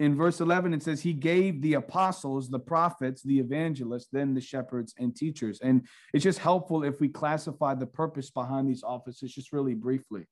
in 0.00 0.16
verse 0.16 0.40
11 0.40 0.74
it 0.74 0.82
says 0.82 1.00
he 1.00 1.12
gave 1.12 1.62
the 1.62 1.74
apostles 1.74 2.48
the 2.48 2.58
prophets 2.58 3.22
the 3.22 3.38
evangelists 3.38 4.08
then 4.10 4.34
the 4.34 4.40
shepherds 4.40 4.94
and 4.98 5.14
teachers. 5.14 5.60
And 5.60 5.86
it's 6.12 6.24
just 6.24 6.38
helpful 6.38 6.82
if 6.82 7.00
we 7.00 7.08
classify 7.08 7.74
the 7.74 7.86
purpose 7.86 8.30
behind 8.30 8.68
these 8.68 8.82
offices 8.82 9.34
just 9.34 9.52
really 9.52 9.74
briefly. 9.74 10.26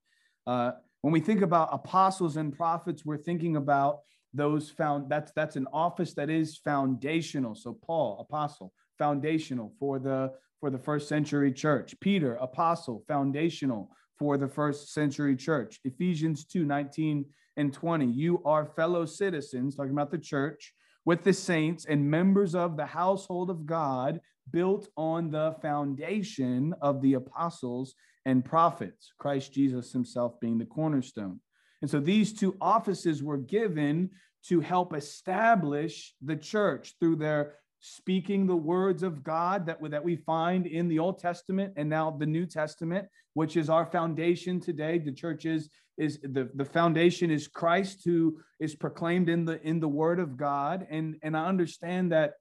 Uh, 0.47 0.73
when 1.03 1.13
we 1.13 1.21
think 1.21 1.43
about 1.43 1.69
apostles 1.73 2.37
and 2.37 2.57
prophets 2.57 3.05
we're 3.05 3.17
thinking 3.17 3.57
about 3.57 4.01
those 4.35 4.71
found 4.71 5.09
that's 5.09 5.31
that's 5.33 5.57
an 5.57 5.69
office 5.73 6.15
that 6.15 6.31
is 6.31 6.59
foundational. 6.59 7.55
So 7.55 7.73
paul 7.73 8.19
apostle 8.21 8.73
foundational 8.99 9.73
for 9.79 9.99
the 9.99 10.33
for 10.61 10.71
the 10.71 10.79
first 10.79 11.09
century 11.09 11.53
church. 11.53 11.95
Peter 12.01 12.35
apostle 12.37 13.05
foundational 13.07 13.91
for 14.19 14.39
the 14.39 14.49
first 14.49 14.93
century 14.93 15.37
church. 15.37 15.81
Ephesians 15.85 16.45
2 16.45 16.65
19 16.65 17.25
and 17.57 17.73
20. 17.73 18.07
You 18.07 18.43
are 18.45 18.67
fellow 18.67 19.07
citizens, 19.07 19.77
talking 19.77 19.93
about 19.93 20.11
the 20.11 20.19
church, 20.19 20.75
with 21.05 21.25
the 21.25 21.33
saints 21.33 21.85
and 21.85 22.11
members 22.11 22.55
of 22.55 22.77
the 22.77 22.87
household 22.87 23.51
of 23.51 23.67
God, 23.67 24.21
built 24.51 24.89
on 24.97 25.31
the 25.31 25.57
foundation 25.63 26.75
of 26.81 27.01
the 27.03 27.15
apostles 27.15 27.95
and 28.25 28.45
prophets, 28.45 29.13
Christ 29.19 29.53
Jesus 29.53 29.93
himself 29.93 30.39
being 30.41 30.59
the 30.59 30.65
cornerstone. 30.65 31.41
And 31.81 31.91
so 31.91 31.99
these 31.99 32.33
two 32.33 32.57
offices 32.61 33.23
were 33.23 33.39
given 33.39 34.11
to 34.47 34.61
help 34.61 34.95
establish 34.95 36.15
the 36.23 36.37
church 36.37 36.95
through 37.01 37.17
their 37.17 37.55
speaking 37.81 38.47
the 38.47 38.57
words 38.57 39.03
of 39.03 39.25
God 39.25 39.67
that, 39.67 39.79
that 39.91 40.05
we 40.05 40.17
find 40.17 40.67
in 40.67 40.87
the 40.87 41.01
Old 41.01 41.19
Testament 41.19 41.75
and 41.77 41.89
now 41.89 42.13
the 42.13 42.27
New 42.27 42.47
Testament, 42.47 43.09
which 43.35 43.57
is 43.57 43.71
our 43.71 43.87
foundation 43.87 44.61
today. 44.61 44.99
The 44.99 45.13
church 45.13 45.45
is, 45.45 45.71
is 45.99 46.19
the, 46.23 46.51
the 46.55 46.65
foundation 46.65 47.31
is 47.31 47.49
Christ 47.49 48.03
who 48.05 48.39
is 48.61 48.75
proclaimed 48.75 49.29
in 49.29 49.45
the 49.45 49.61
in 49.63 49.81
the 49.81 49.89
word 49.89 50.19
of 50.19 50.37
God. 50.37 50.87
And, 50.91 51.17
and 51.23 51.37
I 51.37 51.47
understand 51.47 52.13
that, 52.13 52.35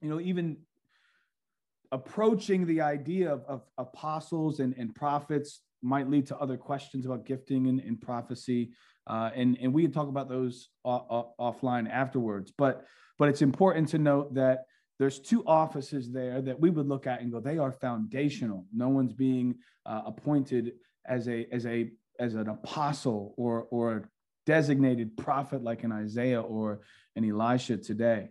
you 0.00 0.08
know, 0.08 0.20
even 0.20 0.58
approaching 1.90 2.66
the 2.66 2.80
idea 2.80 3.32
of, 3.32 3.44
of 3.46 3.62
apostles 3.76 4.60
and, 4.60 4.74
and 4.78 4.94
prophets 4.94 5.60
might 5.82 6.08
lead 6.08 6.26
to 6.26 6.36
other 6.38 6.56
questions 6.56 7.04
about 7.06 7.26
gifting 7.26 7.66
and, 7.66 7.80
and 7.80 8.00
prophecy. 8.00 8.72
Uh, 9.06 9.30
and, 9.34 9.58
and 9.60 9.74
we 9.74 9.82
can 9.82 9.92
talk 9.92 10.08
about 10.08 10.28
those 10.28 10.68
off, 10.84 11.26
offline 11.38 11.90
afterwards. 11.90 12.52
But 12.56 12.84
but 13.18 13.28
it's 13.28 13.42
important 13.42 13.88
to 13.88 13.98
note 13.98 14.34
that 14.34 14.64
there's 15.02 15.18
two 15.18 15.44
offices 15.48 16.12
there 16.12 16.40
that 16.40 16.60
we 16.60 16.70
would 16.70 16.86
look 16.86 17.08
at 17.08 17.20
and 17.20 17.32
go, 17.32 17.40
they 17.40 17.58
are 17.58 17.72
foundational. 17.72 18.66
No 18.72 18.88
one's 18.88 19.12
being 19.12 19.56
uh, 19.84 20.02
appointed 20.06 20.74
as 21.04 21.28
a 21.28 21.44
as 21.50 21.66
a 21.66 21.90
as 22.20 22.36
an 22.36 22.48
apostle 22.48 23.34
or 23.36 23.66
or 23.72 23.96
a 23.96 24.02
designated 24.46 25.16
prophet 25.16 25.60
like 25.64 25.82
an 25.82 25.90
Isaiah 25.90 26.40
or 26.40 26.82
an 27.16 27.28
Elisha 27.28 27.78
today. 27.78 28.30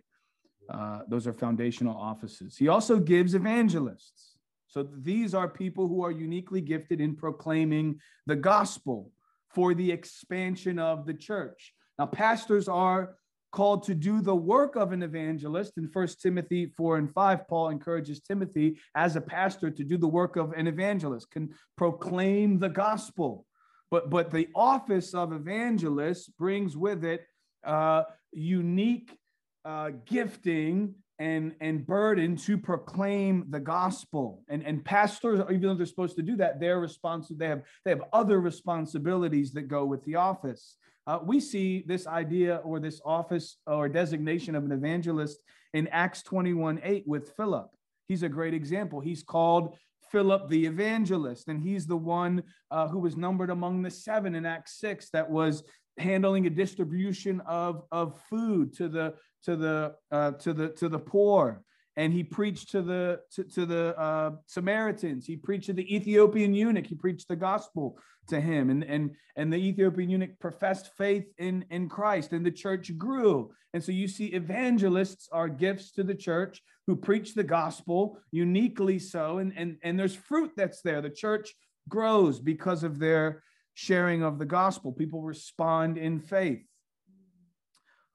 Uh, 0.66 1.00
those 1.08 1.26
are 1.26 1.34
foundational 1.34 1.94
offices. 1.94 2.56
He 2.56 2.68
also 2.68 2.98
gives 2.98 3.34
evangelists. 3.34 4.38
So 4.68 4.82
these 4.82 5.34
are 5.34 5.48
people 5.48 5.88
who 5.88 6.02
are 6.02 6.10
uniquely 6.10 6.62
gifted 6.62 7.02
in 7.02 7.16
proclaiming 7.16 8.00
the 8.24 8.36
gospel 8.36 9.10
for 9.54 9.74
the 9.74 9.92
expansion 9.92 10.78
of 10.78 11.04
the 11.04 11.12
church. 11.12 11.74
Now, 11.98 12.06
pastors 12.06 12.66
are 12.66 13.16
called 13.52 13.84
to 13.84 13.94
do 13.94 14.20
the 14.20 14.34
work 14.34 14.76
of 14.76 14.92
an 14.92 15.02
evangelist. 15.02 15.74
In 15.76 15.88
First 15.88 16.20
Timothy 16.20 16.66
4 16.66 16.96
and 16.96 17.12
5, 17.12 17.46
Paul 17.46 17.68
encourages 17.68 18.20
Timothy 18.20 18.78
as 18.94 19.14
a 19.14 19.20
pastor 19.20 19.70
to 19.70 19.84
do 19.84 19.96
the 19.98 20.08
work 20.08 20.36
of 20.36 20.52
an 20.52 20.66
evangelist, 20.66 21.30
can 21.30 21.50
proclaim 21.76 22.58
the 22.58 22.70
gospel. 22.70 23.46
But, 23.90 24.08
but 24.08 24.30
the 24.30 24.48
office 24.54 25.14
of 25.14 25.32
evangelist 25.32 26.36
brings 26.38 26.76
with 26.76 27.04
it 27.04 27.26
uh, 27.64 28.04
unique 28.32 29.16
uh, 29.64 29.90
gifting 30.06 30.94
and, 31.18 31.54
and 31.60 31.86
burden 31.86 32.36
to 32.36 32.56
proclaim 32.58 33.44
the 33.50 33.60
gospel. 33.60 34.42
And, 34.48 34.62
and 34.64 34.84
pastors, 34.84 35.40
even 35.50 35.60
though 35.60 35.74
they're 35.74 35.86
supposed 35.86 36.16
to 36.16 36.22
do 36.22 36.36
that, 36.36 36.58
they're 36.58 36.80
responsible. 36.80 37.38
They 37.38 37.48
have, 37.48 37.62
they 37.84 37.90
have 37.90 38.02
other 38.12 38.40
responsibilities 38.40 39.52
that 39.52 39.68
go 39.68 39.84
with 39.84 40.02
the 40.04 40.16
office. 40.16 40.76
Uh, 41.06 41.18
we 41.24 41.40
see 41.40 41.82
this 41.86 42.06
idea 42.06 42.56
or 42.64 42.78
this 42.78 43.00
office 43.04 43.56
or 43.66 43.88
designation 43.88 44.54
of 44.54 44.64
an 44.64 44.72
evangelist 44.72 45.42
in 45.74 45.88
Acts 45.88 46.22
21 46.22 46.80
8 46.82 47.04
with 47.06 47.32
Philip. 47.36 47.68
He's 48.06 48.22
a 48.22 48.28
great 48.28 48.54
example. 48.54 49.00
He's 49.00 49.22
called 49.22 49.76
Philip 50.10 50.48
the 50.48 50.66
evangelist, 50.66 51.48
and 51.48 51.60
he's 51.60 51.86
the 51.86 51.96
one 51.96 52.42
uh, 52.70 52.88
who 52.88 52.98
was 52.98 53.16
numbered 53.16 53.50
among 53.50 53.82
the 53.82 53.90
seven 53.90 54.34
in 54.34 54.44
Acts 54.44 54.78
6 54.78 55.10
that 55.10 55.28
was 55.28 55.62
handling 55.98 56.46
a 56.46 56.50
distribution 56.50 57.40
of, 57.46 57.82
of 57.90 58.20
food 58.30 58.74
to 58.74 58.88
the 58.88 59.14
to 59.44 59.56
the 59.56 59.94
uh, 60.10 60.32
to 60.32 60.52
the 60.52 60.68
to 60.68 60.88
the 60.88 60.98
poor 60.98 61.62
and 61.96 62.12
he 62.12 62.24
preached 62.24 62.70
to 62.70 62.82
the 62.82 63.20
to, 63.32 63.44
to 63.44 63.66
the 63.66 63.98
uh, 63.98 64.30
Samaritans. 64.46 65.26
He 65.26 65.36
preached 65.36 65.66
to 65.66 65.72
the 65.72 65.94
Ethiopian 65.94 66.54
eunuch. 66.54 66.86
He 66.86 66.94
preached 66.94 67.28
the 67.28 67.36
gospel 67.36 67.98
to 68.28 68.40
him, 68.40 68.70
and 68.70 68.82
and 68.84 69.10
and 69.36 69.52
the 69.52 69.56
Ethiopian 69.56 70.10
eunuch 70.10 70.38
professed 70.40 70.90
faith 70.96 71.26
in 71.38 71.64
in 71.70 71.88
Christ, 71.88 72.32
and 72.32 72.44
the 72.44 72.50
church 72.50 72.96
grew. 72.96 73.52
And 73.74 73.82
so 73.82 73.92
you 73.92 74.08
see, 74.08 74.26
evangelists 74.26 75.28
are 75.32 75.48
gifts 75.48 75.92
to 75.92 76.02
the 76.02 76.14
church 76.14 76.62
who 76.86 76.96
preach 76.96 77.34
the 77.34 77.44
gospel 77.44 78.18
uniquely 78.30 78.98
so, 78.98 79.38
and 79.38 79.52
and 79.56 79.76
and 79.82 79.98
there's 79.98 80.14
fruit 80.14 80.52
that's 80.56 80.82
there. 80.82 81.02
The 81.02 81.10
church 81.10 81.54
grows 81.88 82.40
because 82.40 82.84
of 82.84 82.98
their 82.98 83.42
sharing 83.74 84.22
of 84.22 84.38
the 84.38 84.46
gospel. 84.46 84.92
People 84.92 85.22
respond 85.22 85.98
in 85.98 86.20
faith. 86.20 86.64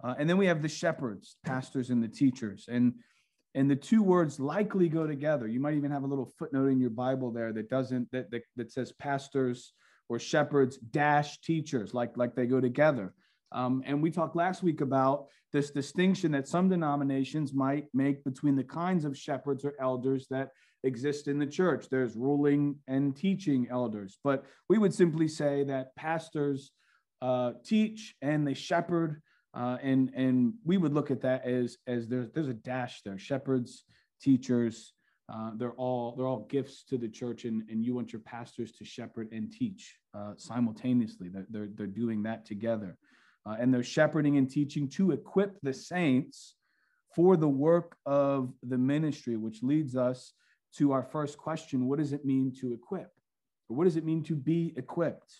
Uh, 0.03 0.13
and 0.19 0.29
then 0.29 0.37
we 0.37 0.45
have 0.45 0.61
the 0.61 0.69
shepherds, 0.69 1.37
pastors, 1.43 1.89
and 1.89 2.03
the 2.03 2.07
teachers, 2.07 2.69
and 2.71 2.93
and 3.57 3.69
the 3.71 3.75
two 3.75 4.03
words 4.03 4.39
likely 4.39 4.87
go 4.87 5.07
together. 5.07 5.47
You 5.47 5.59
might 5.59 5.73
even 5.73 5.89
have 5.89 6.03
a 6.03 6.07
little 6.07 6.31
footnote 6.37 6.67
in 6.67 6.79
your 6.79 6.91
Bible 6.91 7.31
there 7.31 7.51
that 7.53 7.69
doesn't 7.69 8.09
that 8.11 8.29
that, 8.29 8.43
that 8.55 8.71
says 8.71 8.91
pastors 8.93 9.73
or 10.09 10.19
shepherds 10.19 10.77
dash 10.77 11.41
teachers, 11.41 11.91
like 11.91 12.15
like 12.15 12.35
they 12.35 12.45
go 12.45 12.61
together. 12.61 13.15
Um, 13.51 13.81
and 13.85 13.99
we 14.01 14.11
talked 14.11 14.35
last 14.35 14.61
week 14.61 14.81
about 14.81 15.25
this 15.53 15.71
distinction 15.71 16.31
that 16.33 16.47
some 16.47 16.69
denominations 16.69 17.51
might 17.51 17.87
make 17.95 18.23
between 18.23 18.55
the 18.55 18.63
kinds 18.63 19.05
of 19.05 19.17
shepherds 19.17 19.65
or 19.65 19.73
elders 19.79 20.27
that 20.29 20.49
exist 20.83 21.27
in 21.27 21.39
the 21.39 21.47
church. 21.47 21.87
There's 21.89 22.15
ruling 22.15 22.75
and 22.87 23.15
teaching 23.15 23.67
elders, 23.71 24.19
but 24.23 24.45
we 24.69 24.77
would 24.77 24.93
simply 24.93 25.27
say 25.27 25.63
that 25.63 25.95
pastors 25.95 26.73
uh, 27.23 27.53
teach 27.65 28.13
and 28.21 28.45
they 28.45 28.53
shepherd 28.53 29.23
uh, 29.57 29.77
and 29.81 30.11
and 30.15 30.53
we 30.63 30.77
would 30.77 30.93
look 30.93 31.09
at 31.09 31.21
that 31.21 31.43
as 31.45 31.77
as 31.87 32.07
there's 32.07 32.29
there's 32.31 32.47
a 32.47 32.53
dash 32.53 33.01
there. 33.01 33.17
Shepherds, 33.17 33.83
teachers, 34.21 34.93
uh, 35.33 35.51
they're 35.55 35.73
all 35.73 36.15
they're 36.15 36.27
all 36.27 36.45
gifts 36.47 36.83
to 36.83 36.97
the 36.97 37.09
church, 37.09 37.45
and, 37.45 37.63
and 37.69 37.83
you 37.83 37.95
want 37.95 38.13
your 38.13 38.21
pastors 38.21 38.71
to 38.73 38.85
shepherd 38.85 39.29
and 39.31 39.51
teach 39.51 39.97
uh, 40.13 40.33
simultaneously. 40.37 41.29
They're, 41.29 41.47
they're 41.49 41.69
they're 41.73 41.87
doing 41.87 42.21
that 42.23 42.45
together, 42.45 42.97
uh, 43.47 43.55
and 43.59 43.73
they're 43.73 43.83
shepherding 43.83 44.37
and 44.37 44.49
teaching 44.49 44.87
to 44.89 45.11
equip 45.11 45.59
the 45.61 45.73
saints 45.73 46.55
for 47.15 47.35
the 47.35 47.49
work 47.49 47.97
of 48.05 48.53
the 48.61 48.77
ministry, 48.77 49.37
which 49.37 49.63
leads 49.63 49.95
us 49.95 50.33
to 50.75 50.91
our 50.91 51.03
first 51.03 51.35
question: 51.39 51.87
What 51.87 51.97
does 51.97 52.13
it 52.13 52.25
mean 52.25 52.53
to 52.61 52.73
equip? 52.73 53.11
Or 53.69 53.75
what 53.75 53.85
does 53.85 53.97
it 53.97 54.05
mean 54.05 54.23
to 54.25 54.35
be 54.35 54.75
equipped? 54.77 55.33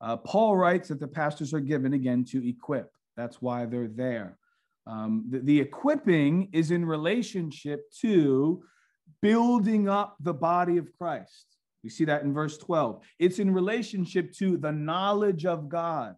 Uh, 0.00 0.16
Paul 0.16 0.56
writes 0.56 0.88
that 0.88 1.00
the 1.00 1.08
pastors 1.08 1.52
are 1.52 1.60
given 1.60 1.92
again 1.92 2.24
to 2.26 2.48
equip. 2.48 2.90
That's 3.16 3.42
why 3.42 3.66
they're 3.66 3.88
there. 3.88 4.38
Um, 4.86 5.26
the, 5.28 5.40
the 5.40 5.60
equipping 5.60 6.48
is 6.52 6.70
in 6.70 6.84
relationship 6.84 7.90
to 8.00 8.62
building 9.20 9.88
up 9.88 10.16
the 10.20 10.34
body 10.34 10.78
of 10.78 10.88
Christ. 10.96 11.46
We 11.82 11.90
see 11.90 12.04
that 12.06 12.22
in 12.22 12.32
verse 12.32 12.58
12. 12.58 13.02
It's 13.18 13.38
in 13.38 13.52
relationship 13.52 14.32
to 14.34 14.56
the 14.56 14.72
knowledge 14.72 15.46
of 15.46 15.68
God. 15.68 16.14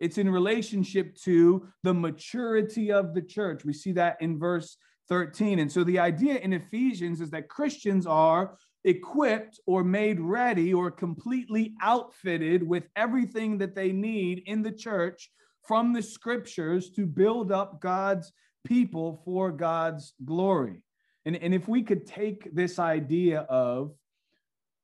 It's 0.00 0.18
in 0.18 0.28
relationship 0.28 1.16
to 1.24 1.66
the 1.82 1.94
maturity 1.94 2.90
of 2.90 3.14
the 3.14 3.22
church. 3.22 3.64
We 3.64 3.72
see 3.72 3.92
that 3.92 4.16
in 4.20 4.38
verse 4.38 4.76
13. 5.08 5.58
And 5.58 5.70
so 5.70 5.84
the 5.84 5.98
idea 5.98 6.36
in 6.36 6.52
Ephesians 6.52 7.20
is 7.20 7.30
that 7.30 7.48
Christians 7.48 8.06
are 8.06 8.56
equipped 8.84 9.58
or 9.66 9.82
made 9.82 10.20
ready 10.20 10.74
or 10.74 10.90
completely 10.90 11.74
outfitted 11.80 12.62
with 12.62 12.84
everything 12.96 13.58
that 13.58 13.74
they 13.74 13.92
need 13.92 14.42
in 14.46 14.62
the 14.62 14.72
church 14.72 15.30
from 15.66 15.92
the 15.92 16.02
scriptures 16.02 16.90
to 16.90 17.06
build 17.06 17.50
up 17.50 17.80
God's 17.80 18.32
people 18.64 19.22
for 19.24 19.50
God's 19.50 20.14
glory. 20.24 20.82
And, 21.24 21.36
and 21.36 21.54
if 21.54 21.68
we 21.68 21.82
could 21.82 22.06
take 22.06 22.54
this 22.54 22.78
idea 22.78 23.40
of 23.40 23.94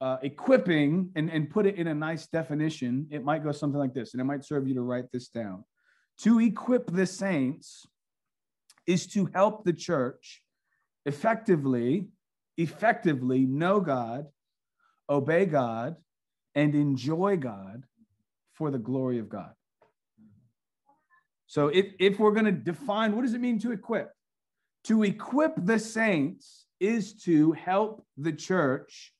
uh, 0.00 0.16
equipping 0.22 1.10
and, 1.14 1.30
and 1.30 1.50
put 1.50 1.66
it 1.66 1.76
in 1.76 1.86
a 1.88 1.94
nice 1.94 2.26
definition, 2.26 3.06
it 3.10 3.22
might 3.22 3.44
go 3.44 3.52
something 3.52 3.78
like 3.78 3.92
this, 3.92 4.14
and 4.14 4.20
it 4.20 4.24
might 4.24 4.44
serve 4.44 4.66
you 4.66 4.74
to 4.74 4.80
write 4.80 5.12
this 5.12 5.28
down. 5.28 5.64
To 6.22 6.40
equip 6.40 6.90
the 6.90 7.06
saints 7.06 7.86
is 8.86 9.06
to 9.08 9.28
help 9.34 9.64
the 9.64 9.74
church 9.74 10.42
effectively 11.04 12.06
effectively 12.60 13.46
know 13.46 13.80
God, 13.80 14.26
obey 15.08 15.46
God, 15.46 15.96
and 16.54 16.74
enjoy 16.74 17.36
God 17.36 17.84
for 18.54 18.70
the 18.70 18.78
glory 18.78 19.18
of 19.18 19.28
God. 19.28 19.52
So 21.46 21.68
if, 21.68 21.86
if 21.98 22.18
we're 22.18 22.32
going 22.32 22.44
to 22.44 22.52
define 22.52 23.14
what 23.16 23.22
does 23.22 23.34
it 23.34 23.40
mean 23.40 23.58
to 23.60 23.72
equip? 23.72 24.10
To 24.84 25.02
equip 25.02 25.54
the 25.56 25.78
saints 25.78 26.66
is 26.78 27.14
to 27.24 27.52
help 27.52 28.06
the 28.16 28.32
church 28.32 29.12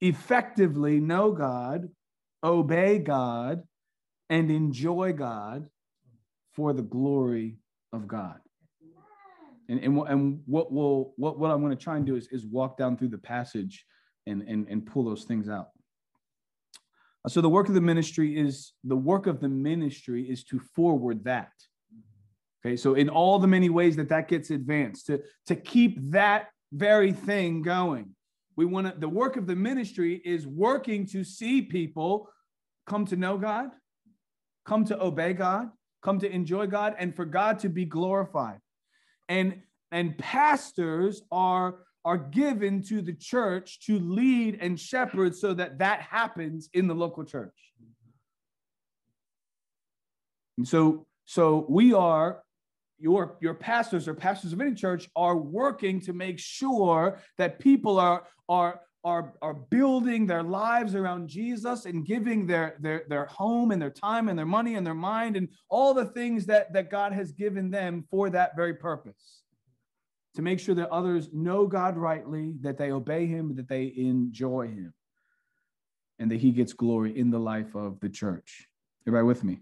effectively 0.00 1.00
know 1.00 1.32
God, 1.32 1.88
obey 2.42 2.98
God, 2.98 3.62
and 4.28 4.50
enjoy 4.50 5.12
God 5.12 5.66
for 6.52 6.72
the 6.72 6.82
glory 6.82 7.56
of 7.92 8.06
God. 8.06 8.40
And, 9.70 9.78
and, 9.84 9.98
and 10.08 10.42
what 10.46 10.72
will 10.72 11.14
what, 11.16 11.38
what 11.38 11.50
I'm 11.50 11.60
going 11.62 11.76
to 11.76 11.82
try 11.82 11.96
and 11.96 12.04
do 12.04 12.16
is, 12.16 12.26
is 12.32 12.44
walk 12.44 12.76
down 12.76 12.96
through 12.96 13.10
the 13.10 13.18
passage 13.18 13.86
and, 14.26 14.42
and, 14.42 14.66
and 14.68 14.84
pull 14.84 15.04
those 15.04 15.24
things 15.24 15.48
out. 15.48 15.68
So 17.28 17.40
the 17.40 17.48
work 17.48 17.68
of 17.68 17.74
the 17.74 17.80
ministry 17.80 18.36
is 18.36 18.72
the 18.82 18.96
work 18.96 19.26
of 19.26 19.40
the 19.40 19.48
ministry 19.48 20.28
is 20.28 20.42
to 20.44 20.58
forward 20.58 21.24
that. 21.24 21.52
Okay, 22.66 22.76
so 22.76 22.94
in 22.94 23.08
all 23.08 23.38
the 23.38 23.46
many 23.46 23.70
ways 23.70 23.96
that 23.96 24.08
that 24.08 24.28
gets 24.28 24.50
advanced, 24.50 25.06
to, 25.06 25.20
to 25.46 25.56
keep 25.56 25.98
that 26.10 26.48
very 26.72 27.12
thing 27.12 27.62
going. 27.62 28.14
We 28.56 28.64
want 28.66 28.86
to, 28.86 28.98
the 28.98 29.08
work 29.08 29.36
of 29.36 29.46
the 29.46 29.56
ministry 29.56 30.20
is 30.24 30.46
working 30.46 31.06
to 31.06 31.24
see 31.24 31.62
people 31.62 32.28
come 32.86 33.06
to 33.06 33.16
know 33.16 33.38
God, 33.38 33.70
come 34.66 34.84
to 34.86 35.00
obey 35.00 35.32
God, 35.32 35.70
come 36.02 36.18
to 36.18 36.30
enjoy 36.30 36.66
God, 36.66 36.96
and 36.98 37.14
for 37.14 37.24
God 37.24 37.60
to 37.60 37.68
be 37.68 37.84
glorified. 37.84 38.58
And, 39.30 39.62
and 39.90 40.18
pastors 40.18 41.22
are 41.32 41.76
are 42.04 42.16
given 42.16 42.82
to 42.82 43.02
the 43.02 43.12
church 43.12 43.80
to 43.80 43.98
lead 43.98 44.58
and 44.60 44.78
shepherd 44.80 45.36
so 45.36 45.52
that 45.54 45.78
that 45.78 46.00
happens 46.00 46.70
in 46.72 46.86
the 46.86 46.94
local 46.94 47.24
church. 47.24 47.54
And 50.56 50.66
so, 50.66 51.06
so 51.26 51.66
we 51.68 51.92
are 51.92 52.42
your 52.98 53.36
your 53.40 53.54
pastors 53.54 54.06
or 54.08 54.14
pastors 54.14 54.52
of 54.52 54.60
any 54.60 54.74
church 54.74 55.08
are 55.16 55.36
working 55.36 56.00
to 56.02 56.12
make 56.12 56.38
sure 56.38 57.18
that 57.38 57.58
people 57.58 57.98
are 57.98 58.24
are 58.48 58.80
are, 59.02 59.32
are 59.40 59.54
building 59.54 60.26
their 60.26 60.42
lives 60.42 60.94
around 60.94 61.28
Jesus 61.28 61.86
and 61.86 62.04
giving 62.04 62.46
their, 62.46 62.76
their, 62.80 63.04
their 63.08 63.26
home 63.26 63.70
and 63.70 63.80
their 63.80 63.90
time 63.90 64.28
and 64.28 64.38
their 64.38 64.46
money 64.46 64.74
and 64.74 64.86
their 64.86 64.94
mind 64.94 65.36
and 65.36 65.48
all 65.68 65.94
the 65.94 66.04
things 66.04 66.46
that, 66.46 66.72
that 66.72 66.90
God 66.90 67.12
has 67.12 67.32
given 67.32 67.70
them 67.70 68.04
for 68.10 68.28
that 68.30 68.56
very 68.56 68.74
purpose 68.74 69.42
to 70.34 70.42
make 70.42 70.60
sure 70.60 70.74
that 70.74 70.90
others 70.90 71.28
know 71.32 71.66
God 71.66 71.96
rightly, 71.96 72.54
that 72.60 72.78
they 72.78 72.92
obey 72.92 73.26
him, 73.26 73.56
that 73.56 73.68
they 73.68 73.92
enjoy 73.96 74.68
him, 74.68 74.94
and 76.18 76.30
that 76.30 76.40
he 76.40 76.52
gets 76.52 76.72
glory 76.72 77.18
in 77.18 77.30
the 77.30 77.38
life 77.38 77.74
of 77.74 77.98
the 78.00 78.08
church. 78.08 78.68
Everybody 79.06 79.26
with 79.26 79.44
me? 79.44 79.60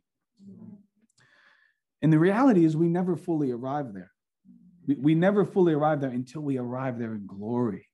And 2.03 2.13
the 2.13 2.19
reality 2.19 2.65
is, 2.65 2.77
we 2.77 2.89
never 2.89 3.17
fully 3.17 3.51
arrive 3.51 3.93
there. 3.95 4.13
We, 4.87 4.95
we 4.97 5.15
never 5.15 5.45
fully 5.45 5.73
arrive 5.73 6.01
there 6.01 6.11
until 6.11 6.43
we 6.43 6.59
arrive 6.59 6.99
there 6.99 7.15
in 7.15 7.27
glory. 7.27 7.88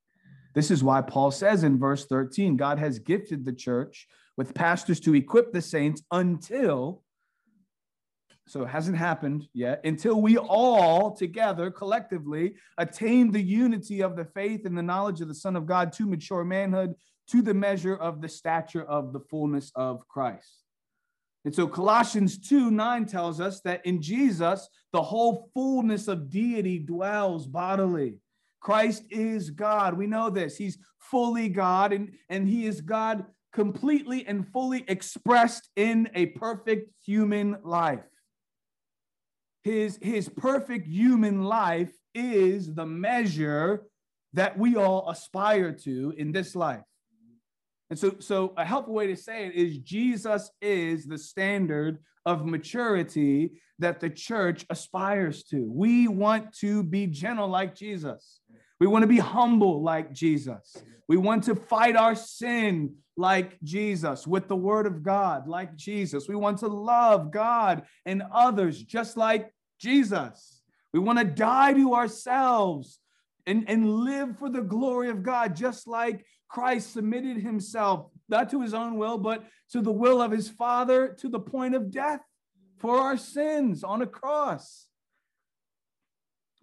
This 0.54 0.70
is 0.70 0.84
why 0.84 1.00
Paul 1.02 1.30
says 1.30 1.64
in 1.64 1.78
verse 1.78 2.06
13 2.06 2.56
God 2.56 2.78
has 2.78 2.98
gifted 2.98 3.44
the 3.44 3.52
church 3.52 4.06
with 4.36 4.54
pastors 4.54 5.00
to 5.00 5.14
equip 5.14 5.52
the 5.52 5.62
saints 5.62 6.02
until 6.10 7.02
so 8.46 8.62
it 8.62 8.68
hasn't 8.68 8.98
happened 8.98 9.48
yet 9.54 9.80
until 9.84 10.20
we 10.20 10.36
all 10.36 11.16
together 11.16 11.70
collectively 11.70 12.54
attain 12.76 13.30
the 13.30 13.40
unity 13.40 14.02
of 14.02 14.16
the 14.16 14.26
faith 14.26 14.66
and 14.66 14.76
the 14.76 14.82
knowledge 14.82 15.20
of 15.22 15.28
the 15.28 15.34
Son 15.34 15.56
of 15.56 15.64
God 15.64 15.92
to 15.94 16.06
mature 16.06 16.44
manhood, 16.44 16.94
to 17.30 17.40
the 17.40 17.54
measure 17.54 17.96
of 17.96 18.20
the 18.20 18.28
stature 18.28 18.84
of 18.84 19.14
the 19.14 19.20
fullness 19.20 19.72
of 19.74 20.06
Christ. 20.08 20.64
And 21.46 21.54
so 21.54 21.66
Colossians 21.66 22.38
2 22.38 22.70
9 22.70 23.06
tells 23.06 23.40
us 23.40 23.60
that 23.62 23.84
in 23.86 24.02
Jesus, 24.02 24.68
the 24.92 25.02
whole 25.02 25.50
fullness 25.54 26.08
of 26.08 26.30
deity 26.30 26.78
dwells 26.78 27.46
bodily. 27.46 28.18
Christ 28.64 29.04
is 29.10 29.50
God. 29.50 29.96
We 29.96 30.08
know 30.08 30.28
this. 30.28 30.56
He's 30.56 30.78
fully 30.98 31.48
God, 31.48 31.92
and, 31.92 32.10
and 32.28 32.48
He 32.48 32.66
is 32.66 32.80
God 32.80 33.24
completely 33.52 34.26
and 34.26 34.48
fully 34.48 34.84
expressed 34.88 35.70
in 35.76 36.10
a 36.14 36.26
perfect 36.26 36.90
human 37.04 37.58
life 37.62 38.00
his, 39.64 39.98
his 40.02 40.28
perfect 40.28 40.86
human 40.86 41.42
life 41.42 41.92
is 42.14 42.72
the 42.72 42.84
measure 42.84 43.84
that 44.34 44.56
we 44.58 44.76
all 44.76 45.08
aspire 45.08 45.72
to 45.72 46.12
in 46.18 46.32
this 46.32 46.54
life. 46.54 46.82
And 47.90 47.98
so, 47.98 48.16
so 48.18 48.52
a 48.56 48.64
helpful 48.64 48.94
way 48.94 49.06
to 49.06 49.16
say 49.16 49.46
it 49.46 49.54
is 49.54 49.78
Jesus 49.78 50.50
is 50.60 51.06
the 51.06 51.18
standard 51.18 51.98
of 52.26 52.46
maturity 52.46 53.52
that 53.78 54.00
the 54.00 54.10
church 54.10 54.66
aspires 54.70 55.44
to. 55.44 55.70
We 55.70 56.08
want 56.08 56.52
to 56.58 56.82
be 56.82 57.06
gentle 57.06 57.48
like 57.48 57.74
Jesus. 57.74 58.40
We 58.80 58.86
want 58.86 59.02
to 59.02 59.08
be 59.08 59.18
humble 59.18 59.82
like 59.82 60.12
Jesus. 60.12 60.76
We 61.08 61.16
want 61.16 61.44
to 61.44 61.54
fight 61.54 61.96
our 61.96 62.14
sin 62.14 62.96
like 63.16 63.60
Jesus 63.62 64.26
with 64.26 64.48
the 64.48 64.56
word 64.56 64.86
of 64.86 65.02
God 65.02 65.46
like 65.46 65.76
Jesus. 65.76 66.28
We 66.28 66.34
want 66.34 66.58
to 66.58 66.66
love 66.66 67.30
God 67.30 67.84
and 68.04 68.22
others 68.32 68.82
just 68.82 69.16
like 69.16 69.52
Jesus. 69.78 70.62
We 70.92 71.00
want 71.00 71.18
to 71.18 71.24
die 71.24 71.72
to 71.74 71.94
ourselves 71.94 72.98
and, 73.46 73.68
and 73.68 73.90
live 73.90 74.38
for 74.38 74.48
the 74.48 74.62
glory 74.62 75.10
of 75.10 75.22
God, 75.22 75.54
just 75.54 75.86
like 75.86 76.24
Christ 76.48 76.92
submitted 76.92 77.36
himself, 77.36 78.06
not 78.28 78.50
to 78.50 78.62
his 78.62 78.74
own 78.74 78.96
will, 78.96 79.18
but 79.18 79.44
to 79.72 79.80
the 79.80 79.92
will 79.92 80.22
of 80.22 80.30
his 80.30 80.48
Father 80.48 81.08
to 81.18 81.28
the 81.28 81.40
point 81.40 81.74
of 81.74 81.90
death 81.90 82.20
for 82.78 82.98
our 82.98 83.16
sins 83.16 83.84
on 83.84 84.02
a 84.02 84.06
cross. 84.06 84.86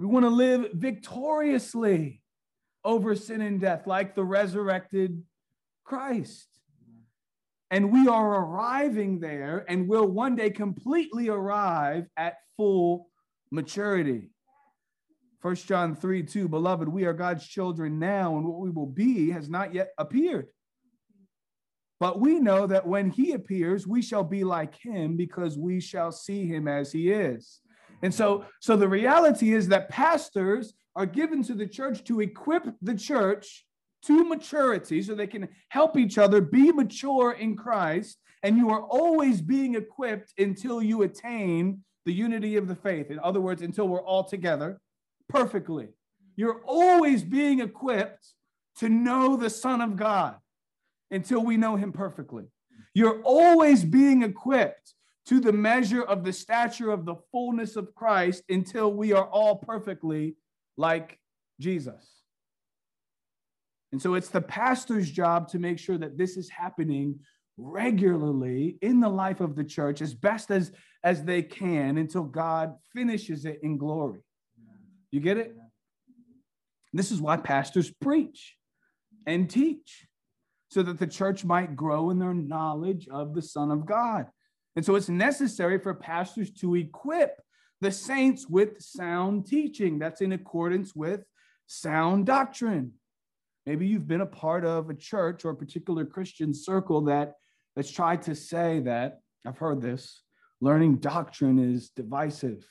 We 0.01 0.07
want 0.07 0.25
to 0.25 0.31
live 0.31 0.71
victoriously 0.73 2.23
over 2.83 3.13
sin 3.13 3.39
and 3.41 3.61
death, 3.61 3.85
like 3.85 4.15
the 4.15 4.23
resurrected 4.23 5.21
Christ. 5.83 6.47
And 7.69 7.91
we 7.91 8.07
are 8.07 8.43
arriving 8.43 9.19
there 9.19 9.63
and 9.69 9.87
will 9.87 10.07
one 10.07 10.35
day 10.35 10.49
completely 10.49 11.29
arrive 11.29 12.07
at 12.17 12.37
full 12.57 13.09
maturity. 13.51 14.31
First 15.39 15.67
John 15.67 15.95
3 15.95 16.23
2, 16.23 16.47
beloved, 16.47 16.89
we 16.89 17.05
are 17.05 17.13
God's 17.13 17.45
children 17.45 17.99
now, 17.99 18.37
and 18.37 18.45
what 18.47 18.59
we 18.59 18.71
will 18.71 18.87
be 18.87 19.29
has 19.29 19.49
not 19.49 19.71
yet 19.71 19.91
appeared. 19.99 20.47
But 21.99 22.19
we 22.19 22.39
know 22.39 22.65
that 22.65 22.87
when 22.87 23.11
he 23.11 23.33
appears, 23.33 23.85
we 23.85 24.01
shall 24.01 24.23
be 24.23 24.43
like 24.43 24.73
him 24.73 25.15
because 25.15 25.59
we 25.59 25.79
shall 25.79 26.11
see 26.11 26.47
him 26.47 26.67
as 26.67 26.91
he 26.91 27.11
is. 27.11 27.61
And 28.01 28.13
so, 28.13 28.45
so 28.59 28.75
the 28.75 28.87
reality 28.87 29.53
is 29.53 29.67
that 29.69 29.89
pastors 29.89 30.73
are 30.95 31.05
given 31.05 31.43
to 31.43 31.53
the 31.53 31.67
church 31.67 32.03
to 32.05 32.19
equip 32.19 32.65
the 32.81 32.95
church 32.95 33.65
to 34.03 34.23
maturity 34.23 35.01
so 35.01 35.13
they 35.13 35.27
can 35.27 35.47
help 35.69 35.97
each 35.97 36.17
other 36.17 36.41
be 36.41 36.71
mature 36.71 37.33
in 37.33 37.55
Christ. 37.55 38.17
And 38.43 38.57
you 38.57 38.69
are 38.71 38.81
always 38.81 39.41
being 39.41 39.75
equipped 39.75 40.33
until 40.37 40.81
you 40.81 41.03
attain 41.03 41.83
the 42.05 42.13
unity 42.13 42.57
of 42.57 42.67
the 42.67 42.75
faith. 42.75 43.11
In 43.11 43.19
other 43.19 43.39
words, 43.39 43.61
until 43.61 43.87
we're 43.87 44.03
all 44.03 44.23
together 44.23 44.79
perfectly. 45.29 45.89
You're 46.35 46.61
always 46.65 47.23
being 47.23 47.59
equipped 47.59 48.33
to 48.79 48.89
know 48.89 49.37
the 49.37 49.49
Son 49.49 49.81
of 49.81 49.95
God 49.95 50.37
until 51.11 51.43
we 51.43 51.57
know 51.57 51.75
him 51.75 51.91
perfectly. 51.91 52.45
You're 52.93 53.21
always 53.21 53.83
being 53.83 54.23
equipped 54.23 54.95
to 55.27 55.39
the 55.39 55.53
measure 55.53 56.01
of 56.01 56.23
the 56.23 56.33
stature 56.33 56.91
of 56.91 57.05
the 57.05 57.15
fullness 57.31 57.75
of 57.75 57.93
Christ 57.93 58.43
until 58.49 58.91
we 58.91 59.13
are 59.13 59.27
all 59.27 59.55
perfectly 59.55 60.35
like 60.77 61.19
Jesus. 61.59 62.21
And 63.91 64.01
so 64.01 64.15
it's 64.15 64.29
the 64.29 64.41
pastor's 64.41 65.11
job 65.11 65.49
to 65.49 65.59
make 65.59 65.77
sure 65.77 65.97
that 65.97 66.17
this 66.17 66.37
is 66.37 66.49
happening 66.49 67.19
regularly 67.57 68.77
in 68.81 68.99
the 68.99 69.09
life 69.09 69.41
of 69.41 69.55
the 69.55 69.63
church 69.63 70.01
as 70.01 70.13
best 70.13 70.49
as, 70.49 70.71
as 71.03 71.23
they 71.23 71.43
can 71.43 71.97
until 71.97 72.23
God 72.23 72.75
finishes 72.93 73.45
it 73.45 73.59
in 73.61 73.77
glory. 73.77 74.21
You 75.11 75.19
get 75.19 75.37
it? 75.37 75.55
This 76.93 77.11
is 77.11 77.21
why 77.21 77.37
pastors 77.37 77.91
preach 77.91 78.55
and 79.25 79.49
teach 79.49 80.07
so 80.69 80.81
that 80.83 80.99
the 80.99 81.07
church 81.07 81.43
might 81.43 81.75
grow 81.75 82.09
in 82.09 82.19
their 82.19 82.33
knowledge 82.33 83.07
of 83.09 83.33
the 83.33 83.41
Son 83.41 83.71
of 83.71 83.85
God. 83.85 84.27
And 84.75 84.85
so 84.85 84.95
it's 84.95 85.09
necessary 85.09 85.79
for 85.79 85.93
pastors 85.93 86.51
to 86.55 86.75
equip 86.75 87.41
the 87.81 87.91
saints 87.91 88.47
with 88.47 88.81
sound 88.81 89.47
teaching 89.47 89.99
that's 89.99 90.21
in 90.21 90.31
accordance 90.31 90.95
with 90.95 91.21
sound 91.67 92.25
doctrine. 92.25 92.93
Maybe 93.65 93.87
you've 93.87 94.07
been 94.07 94.21
a 94.21 94.25
part 94.25 94.65
of 94.65 94.89
a 94.89 94.95
church 94.95 95.45
or 95.45 95.51
a 95.51 95.55
particular 95.55 96.05
Christian 96.05 96.53
circle 96.53 97.01
that 97.05 97.35
that's 97.75 97.91
tried 97.91 98.21
to 98.23 98.35
say 98.35 98.79
that 98.81 99.19
I've 99.45 99.57
heard 99.57 99.81
this 99.81 100.21
learning 100.61 100.97
doctrine 100.97 101.57
is 101.57 101.89
divisive 101.89 102.67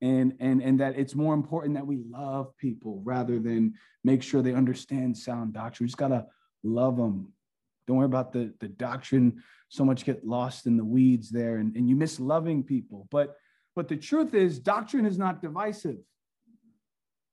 and 0.00 0.34
and 0.40 0.62
and 0.62 0.80
that 0.80 0.98
it's 0.98 1.14
more 1.14 1.34
important 1.34 1.74
that 1.74 1.86
we 1.86 2.02
love 2.10 2.56
people 2.58 3.00
rather 3.04 3.38
than 3.38 3.74
make 4.02 4.22
sure 4.22 4.42
they 4.42 4.54
understand 4.54 5.16
sound 5.16 5.52
doctrine. 5.54 5.84
We 5.84 5.88
just 5.88 5.98
gotta 5.98 6.26
love 6.62 6.96
them. 6.96 7.32
Don't 7.86 7.96
worry 7.98 8.06
about 8.06 8.32
the, 8.32 8.52
the 8.60 8.68
doctrine. 8.68 9.42
So 9.68 9.84
much 9.84 10.04
get 10.04 10.26
lost 10.26 10.66
in 10.66 10.76
the 10.76 10.84
weeds 10.84 11.30
there 11.30 11.56
and, 11.56 11.74
and 11.76 11.88
you 11.88 11.96
miss 11.96 12.20
loving 12.20 12.62
people. 12.62 13.08
But 13.10 13.36
but 13.74 13.88
the 13.88 13.96
truth 13.96 14.34
is, 14.34 14.58
doctrine 14.58 15.04
is 15.04 15.18
not 15.18 15.42
divisive. 15.42 15.98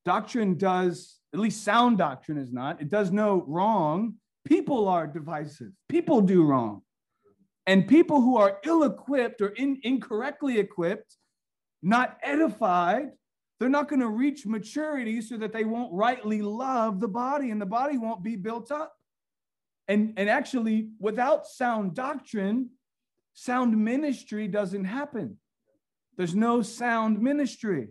Doctrine 0.05 0.57
does, 0.57 1.19
at 1.33 1.39
least 1.39 1.63
sound 1.63 1.99
doctrine 1.99 2.37
is 2.37 2.51
not, 2.51 2.81
it 2.81 2.89
does 2.89 3.11
no 3.11 3.43
wrong. 3.47 4.15
People 4.45 4.87
are 4.87 5.05
divisive. 5.05 5.71
People 5.87 6.21
do 6.21 6.43
wrong. 6.43 6.81
And 7.67 7.87
people 7.87 8.21
who 8.21 8.37
are 8.37 8.57
ill 8.65 8.83
equipped 8.83 9.41
or 9.41 9.49
in, 9.49 9.79
incorrectly 9.83 10.57
equipped, 10.57 11.15
not 11.83 12.17
edified, 12.23 13.09
they're 13.59 13.69
not 13.69 13.87
going 13.87 13.99
to 13.99 14.09
reach 14.09 14.47
maturity 14.47 15.21
so 15.21 15.37
that 15.37 15.53
they 15.53 15.63
won't 15.63 15.93
rightly 15.93 16.41
love 16.41 16.99
the 16.99 17.07
body 17.07 17.51
and 17.51 17.61
the 17.61 17.67
body 17.67 17.99
won't 17.99 18.23
be 18.23 18.35
built 18.35 18.71
up. 18.71 18.93
And, 19.91 20.13
and 20.15 20.29
actually, 20.29 20.87
without 20.99 21.45
sound 21.45 21.95
doctrine, 21.95 22.69
sound 23.33 23.77
ministry 23.77 24.47
doesn't 24.47 24.85
happen. 24.85 25.35
There's 26.15 26.33
no 26.33 26.61
sound 26.61 27.21
ministry. 27.21 27.89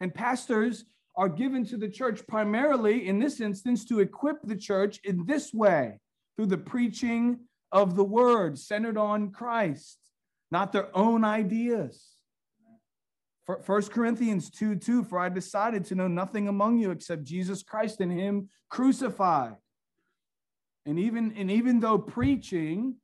And 0.00 0.14
pastors 0.14 0.86
are 1.14 1.28
given 1.28 1.66
to 1.66 1.76
the 1.76 1.90
church 1.90 2.26
primarily, 2.26 3.06
in 3.06 3.18
this 3.18 3.38
instance, 3.38 3.84
to 3.84 4.00
equip 4.00 4.38
the 4.42 4.56
church 4.56 4.98
in 5.04 5.26
this 5.26 5.52
way 5.52 6.00
through 6.36 6.46
the 6.46 6.56
preaching 6.56 7.40
of 7.70 7.96
the 7.96 8.04
word 8.04 8.58
centered 8.58 8.96
on 8.96 9.30
Christ, 9.30 9.98
not 10.50 10.72
their 10.72 10.88
own 10.96 11.22
ideas. 11.22 12.16
First 13.62 13.92
Corinthians 13.92 14.48
2 14.48 14.76
2, 14.76 15.04
for 15.04 15.18
I 15.18 15.28
decided 15.28 15.84
to 15.86 15.94
know 15.94 16.08
nothing 16.08 16.48
among 16.48 16.78
you 16.78 16.92
except 16.92 17.24
Jesus 17.24 17.62
Christ 17.62 18.00
and 18.00 18.10
Him 18.10 18.48
crucified. 18.70 19.56
And 20.86 20.98
even, 20.98 21.32
and 21.36 21.50
even 21.50 21.80
though 21.80 21.98
preaching, 21.98 22.96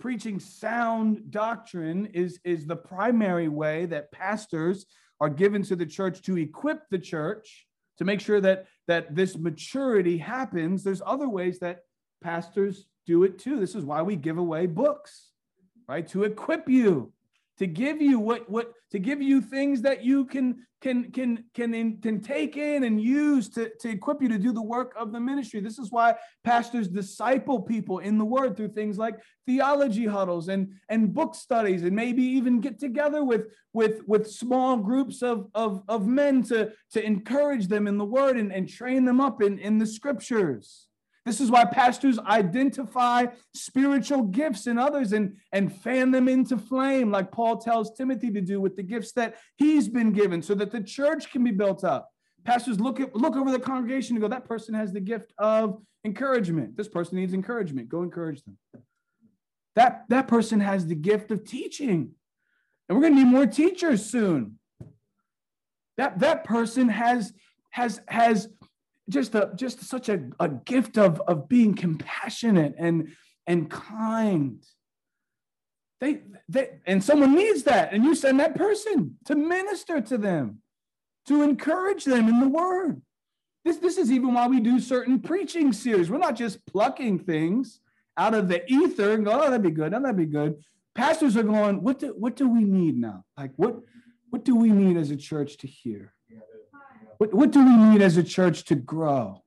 preaching 0.00 0.40
sound 0.40 1.30
doctrine 1.30 2.06
is, 2.06 2.40
is 2.44 2.66
the 2.66 2.76
primary 2.76 3.48
way 3.48 3.86
that 3.86 4.10
pastors 4.12 4.86
are 5.20 5.28
given 5.28 5.62
to 5.62 5.76
the 5.76 5.86
church 5.86 6.22
to 6.22 6.36
equip 6.36 6.88
the 6.90 6.98
church 6.98 7.66
to 7.98 8.04
make 8.04 8.20
sure 8.20 8.40
that, 8.40 8.66
that 8.88 9.14
this 9.14 9.36
maturity 9.36 10.18
happens, 10.18 10.82
there's 10.82 11.02
other 11.06 11.28
ways 11.28 11.60
that 11.60 11.80
pastors 12.22 12.86
do 13.06 13.22
it 13.22 13.38
too. 13.38 13.60
This 13.60 13.74
is 13.74 13.84
why 13.84 14.02
we 14.02 14.16
give 14.16 14.38
away 14.38 14.66
books, 14.66 15.30
right? 15.88 16.06
To 16.08 16.24
equip 16.24 16.68
you 16.68 17.12
to 17.62 17.66
give 17.68 18.02
you 18.02 18.18
what 18.18 18.50
what 18.50 18.72
to 18.90 18.98
give 18.98 19.22
you 19.22 19.40
things 19.40 19.82
that 19.82 20.02
you 20.04 20.24
can 20.24 20.66
can 20.80 21.12
can 21.12 21.44
can 21.54 21.72
in, 21.72 21.98
can 21.98 22.20
take 22.20 22.56
in 22.56 22.82
and 22.82 23.00
use 23.00 23.48
to, 23.50 23.70
to 23.78 23.88
equip 23.88 24.20
you 24.20 24.28
to 24.28 24.36
do 24.36 24.52
the 24.52 24.60
work 24.60 24.92
of 24.98 25.12
the 25.12 25.20
ministry. 25.20 25.60
This 25.60 25.78
is 25.78 25.92
why 25.92 26.16
pastors 26.42 26.88
disciple 26.88 27.60
people 27.60 28.00
in 28.00 28.18
the 28.18 28.24
word 28.24 28.56
through 28.56 28.72
things 28.72 28.98
like 28.98 29.14
theology 29.46 30.06
huddles 30.06 30.48
and 30.48 30.72
and 30.88 31.14
book 31.14 31.36
studies 31.36 31.84
and 31.84 31.94
maybe 31.94 32.24
even 32.24 32.60
get 32.60 32.80
together 32.80 33.22
with 33.22 33.42
with 33.72 34.00
with 34.08 34.28
small 34.28 34.76
groups 34.76 35.22
of 35.22 35.46
of, 35.54 35.84
of 35.88 36.08
men 36.08 36.42
to 36.42 36.72
to 36.90 37.06
encourage 37.06 37.68
them 37.68 37.86
in 37.86 37.96
the 37.96 38.04
word 38.04 38.36
and, 38.36 38.52
and 38.52 38.68
train 38.68 39.04
them 39.04 39.20
up 39.20 39.40
in 39.40 39.60
in 39.60 39.78
the 39.78 39.86
scriptures 39.86 40.88
this 41.24 41.40
is 41.40 41.50
why 41.50 41.64
pastors 41.64 42.18
identify 42.18 43.26
spiritual 43.54 44.22
gifts 44.22 44.66
in 44.66 44.76
others 44.78 45.12
and, 45.12 45.36
and 45.52 45.72
fan 45.72 46.10
them 46.10 46.28
into 46.28 46.58
flame, 46.58 47.10
like 47.10 47.30
Paul 47.30 47.58
tells 47.58 47.94
Timothy 47.94 48.30
to 48.32 48.40
do 48.40 48.60
with 48.60 48.74
the 48.74 48.82
gifts 48.82 49.12
that 49.12 49.36
he's 49.56 49.88
been 49.88 50.12
given, 50.12 50.42
so 50.42 50.54
that 50.56 50.72
the 50.72 50.82
church 50.82 51.30
can 51.30 51.44
be 51.44 51.52
built 51.52 51.84
up. 51.84 52.10
Pastors 52.44 52.80
look 52.80 52.98
at 52.98 53.14
look 53.14 53.36
over 53.36 53.52
the 53.52 53.60
congregation 53.60 54.16
and 54.16 54.22
go, 54.22 54.28
that 54.28 54.46
person 54.46 54.74
has 54.74 54.92
the 54.92 55.00
gift 55.00 55.32
of 55.38 55.80
encouragement. 56.04 56.76
This 56.76 56.88
person 56.88 57.18
needs 57.18 57.34
encouragement. 57.34 57.88
Go 57.88 58.02
encourage 58.02 58.42
them. 58.42 58.58
That, 59.74 60.04
that 60.08 60.28
person 60.28 60.60
has 60.60 60.86
the 60.86 60.94
gift 60.94 61.30
of 61.30 61.44
teaching. 61.44 62.12
And 62.88 62.98
we're 62.98 63.02
going 63.02 63.14
to 63.16 63.24
need 63.24 63.30
more 63.30 63.46
teachers 63.46 64.04
soon. 64.04 64.58
That, 65.96 66.18
that 66.18 66.44
person 66.44 66.88
has, 66.88 67.32
has, 67.70 68.00
has 68.08 68.48
just 69.08 69.34
a 69.34 69.50
just 69.54 69.82
such 69.84 70.08
a, 70.08 70.22
a 70.38 70.48
gift 70.48 70.98
of 70.98 71.20
of 71.22 71.48
being 71.48 71.74
compassionate 71.74 72.74
and 72.78 73.14
and 73.46 73.70
kind. 73.70 74.64
They, 76.00 76.22
they 76.48 76.80
and 76.84 77.02
someone 77.02 77.34
needs 77.34 77.62
that 77.64 77.92
and 77.92 78.04
you 78.04 78.14
send 78.14 78.40
that 78.40 78.56
person 78.56 79.18
to 79.26 79.36
minister 79.36 80.00
to 80.00 80.18
them 80.18 80.58
to 81.26 81.42
encourage 81.42 82.04
them 82.04 82.28
in 82.28 82.40
the 82.40 82.48
word. 82.48 83.02
This 83.64 83.76
this 83.76 83.98
is 83.98 84.10
even 84.10 84.34
why 84.34 84.48
we 84.48 84.60
do 84.60 84.80
certain 84.80 85.20
preaching 85.20 85.72
series. 85.72 86.10
We're 86.10 86.18
not 86.18 86.36
just 86.36 86.64
plucking 86.66 87.20
things 87.20 87.80
out 88.16 88.34
of 88.34 88.48
the 88.48 88.64
ether 88.70 89.12
and 89.12 89.24
go 89.24 89.32
oh 89.32 89.44
that'd 89.44 89.62
be 89.62 89.70
good 89.70 89.94
oh, 89.94 90.00
that'd 90.00 90.16
be 90.16 90.26
good. 90.26 90.56
Pastors 90.94 91.36
are 91.36 91.44
going 91.44 91.82
what 91.82 92.00
do 92.00 92.08
what 92.08 92.36
do 92.36 92.48
we 92.48 92.64
need 92.64 92.96
now? 92.96 93.24
Like 93.36 93.52
what 93.56 93.76
what 94.30 94.44
do 94.44 94.56
we 94.56 94.70
need 94.70 94.96
as 94.96 95.10
a 95.10 95.16
church 95.16 95.58
to 95.58 95.66
hear 95.66 96.14
what, 97.18 97.32
what 97.34 97.50
do 97.50 97.64
we 97.64 97.76
need 97.76 98.02
as 98.02 98.16
a 98.16 98.22
church 98.22 98.64
to 98.64 98.74
grow? 98.74 99.42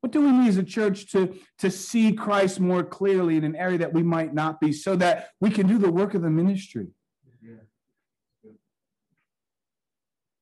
What 0.00 0.12
do 0.12 0.20
we 0.20 0.32
need 0.32 0.48
as 0.48 0.58
a 0.58 0.62
church 0.62 1.10
to, 1.12 1.34
to 1.60 1.70
see 1.70 2.12
Christ 2.12 2.60
more 2.60 2.84
clearly 2.84 3.36
in 3.36 3.44
an 3.44 3.56
area 3.56 3.78
that 3.78 3.94
we 3.94 4.02
might 4.02 4.34
not 4.34 4.60
be 4.60 4.72
so 4.72 4.96
that 4.96 5.30
we 5.40 5.50
can 5.50 5.66
do 5.66 5.78
the 5.78 5.90
work 5.90 6.14
of 6.14 6.22
the 6.22 6.30
ministry? 6.30 6.88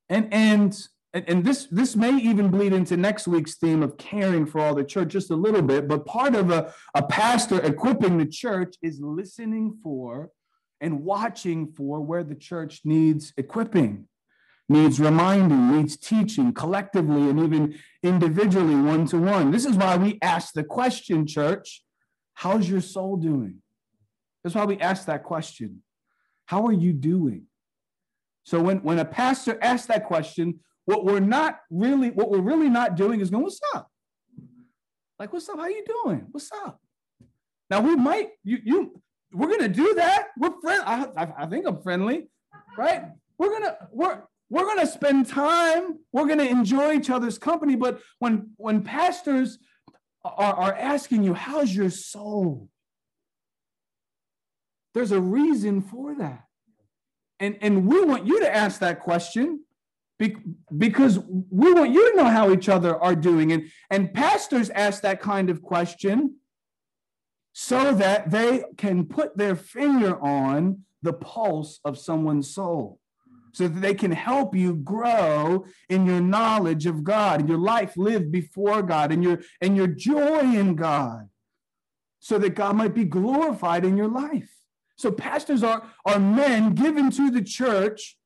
And, 0.09 0.33
and 0.33 0.87
and 1.13 1.45
this 1.45 1.67
this 1.69 1.95
may 1.95 2.17
even 2.17 2.49
bleed 2.49 2.73
into 2.73 2.97
next 2.97 3.27
week's 3.27 3.55
theme 3.55 3.83
of 3.83 3.97
caring 3.97 4.45
for 4.45 4.59
all 4.61 4.73
the 4.73 4.83
church 4.83 5.09
just 5.09 5.29
a 5.29 5.35
little 5.35 5.61
bit 5.61 5.87
but 5.87 6.05
part 6.05 6.35
of 6.35 6.49
a, 6.49 6.73
a 6.95 7.03
pastor 7.03 7.61
equipping 7.61 8.17
the 8.17 8.25
church 8.25 8.75
is 8.81 8.99
listening 8.99 9.77
for 9.83 10.31
and 10.81 11.03
watching 11.03 11.71
for 11.71 12.01
where 12.01 12.23
the 12.23 12.35
church 12.35 12.81
needs 12.83 13.31
equipping 13.37 14.07
needs 14.69 14.99
reminding, 14.99 15.71
needs 15.71 15.97
teaching 15.97 16.53
collectively 16.53 17.29
and 17.29 17.39
even 17.39 17.75
individually, 18.01 18.75
one 18.75 19.05
to 19.07 19.17
one. 19.17 19.51
This 19.51 19.65
is 19.65 19.75
why 19.75 19.97
we 19.97 20.17
ask 20.21 20.53
the 20.53 20.63
question, 20.63 21.27
church 21.27 21.83
how's 22.35 22.67
your 22.67 22.81
soul 22.81 23.17
doing? 23.17 23.61
That's 24.43 24.55
why 24.55 24.65
we 24.65 24.79
ask 24.79 25.05
that 25.05 25.23
question. 25.23 25.83
How 26.45 26.65
are 26.65 26.73
you 26.73 26.93
doing? 26.93 27.43
So 28.43 28.61
when, 28.61 28.83
when 28.83 28.99
a 28.99 29.05
pastor 29.05 29.57
asks 29.61 29.87
that 29.87 30.05
question, 30.05 30.59
what 30.85 31.05
we're 31.05 31.19
not 31.19 31.59
really, 31.69 32.09
what 32.09 32.29
we're 32.29 32.41
really 32.41 32.69
not 32.69 32.95
doing 32.95 33.21
is 33.21 33.29
going, 33.29 33.43
what's 33.43 33.61
up? 33.73 33.89
Like, 35.17 35.31
what's 35.31 35.47
up? 35.47 35.57
How 35.57 35.67
you 35.67 35.85
doing? 36.03 36.27
What's 36.31 36.51
up? 36.51 36.81
Now 37.69 37.79
we 37.79 37.95
might, 37.95 38.31
you, 38.43 38.57
you, 38.63 39.01
we're 39.31 39.49
gonna 39.49 39.69
do 39.69 39.93
that. 39.95 40.27
We're 40.37 40.59
friend. 40.61 40.83
I, 40.85 41.05
I, 41.15 41.33
I 41.43 41.45
think 41.45 41.65
I'm 41.65 41.81
friendly, 41.81 42.27
right? 42.77 43.05
We're 43.37 43.51
gonna, 43.51 43.77
we're 43.91 44.23
we're 44.53 44.65
going 44.65 44.79
to 44.79 44.87
spend 44.87 45.27
time 45.27 45.97
we're 46.11 46.27
going 46.27 46.39
to 46.39 46.47
enjoy 46.47 46.93
each 46.93 47.09
other's 47.09 47.37
company 47.37 47.75
but 47.75 47.99
when 48.19 48.51
when 48.57 48.83
pastors 48.83 49.57
are, 50.23 50.53
are 50.53 50.75
asking 50.75 51.23
you 51.23 51.33
how's 51.33 51.75
your 51.75 51.89
soul? 51.89 52.69
There's 54.93 55.11
a 55.11 55.21
reason 55.21 55.81
for 55.81 56.15
that. 56.15 56.45
And 57.39 57.57
and 57.61 57.87
we 57.87 58.03
want 58.03 58.25
you 58.25 58.39
to 58.41 58.55
ask 58.55 58.79
that 58.79 58.99
question 58.99 59.61
because 60.77 61.19
we 61.49 61.73
want 61.73 61.91
you 61.91 62.11
to 62.11 62.17
know 62.17 62.29
how 62.29 62.51
each 62.51 62.69
other 62.69 62.95
are 62.95 63.15
doing. 63.15 63.51
And 63.51 63.69
and 63.89 64.13
pastors 64.13 64.69
ask 64.69 65.01
that 65.01 65.19
kind 65.19 65.49
of 65.49 65.61
question 65.61 66.37
so 67.53 67.93
that 67.95 68.31
they 68.31 68.63
can 68.77 69.05
put 69.05 69.37
their 69.37 69.55
finger 69.55 70.19
on 70.21 70.83
the 71.01 71.13
pulse 71.13 71.79
of 71.83 71.97
someone's 71.97 72.53
soul 72.53 72.99
so 73.53 73.67
that 73.67 73.79
they 73.79 73.93
can 73.93 74.11
help 74.11 74.55
you 74.55 74.73
grow 74.75 75.65
in 75.87 76.05
your 76.05 76.19
knowledge 76.19 76.85
of 76.85 77.03
God 77.03 77.39
and 77.39 77.47
your 77.47 77.59
life 77.59 77.95
lived 77.95 78.31
before 78.31 78.81
God 78.81 79.11
and 79.11 79.23
your 79.23 79.41
and 79.61 79.77
your 79.77 79.87
joy 79.87 80.39
in 80.39 80.75
God 80.75 81.29
so 82.19 82.37
that 82.39 82.55
God 82.55 82.75
might 82.75 82.95
be 82.95 83.05
glorified 83.05 83.85
in 83.85 83.95
your 83.95 84.07
life. 84.07 84.49
So 84.95 85.11
pastors 85.11 85.63
are, 85.63 85.83
are 86.05 86.19
men 86.19 86.73
given 86.73 87.11
to 87.11 87.29
the 87.29 87.43
church, 87.43 88.17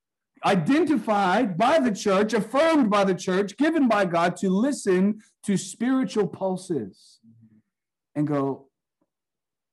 identified 0.45 1.57
by 1.57 1.79
the 1.79 1.91
church, 1.91 2.33
affirmed 2.33 2.89
by 2.89 3.03
the 3.03 3.15
church, 3.15 3.57
given 3.57 3.87
by 3.87 4.05
God 4.05 4.35
to 4.37 4.49
listen 4.49 5.21
to 5.43 5.57
spiritual 5.57 6.27
pulses 6.27 7.19
and 8.15 8.27
go, 8.27 8.67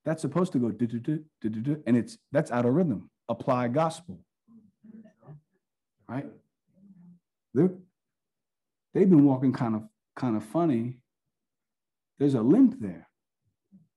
that's 0.04 0.22
supposed 0.22 0.52
to 0.52 0.58
go, 0.58 0.72
and 1.86 1.96
it's 1.96 2.18
that's 2.32 2.50
out 2.50 2.66
of 2.66 2.74
rhythm. 2.74 3.10
Apply 3.28 3.68
gospel 3.68 4.23
right? 6.08 6.26
They're, 7.52 7.72
they've 8.92 9.08
been 9.08 9.24
walking 9.24 9.52
kind 9.52 9.74
of 9.74 9.82
kind 10.16 10.36
of 10.36 10.44
funny. 10.44 10.98
There's 12.18 12.34
a 12.34 12.42
limp 12.42 12.80
there. 12.80 13.08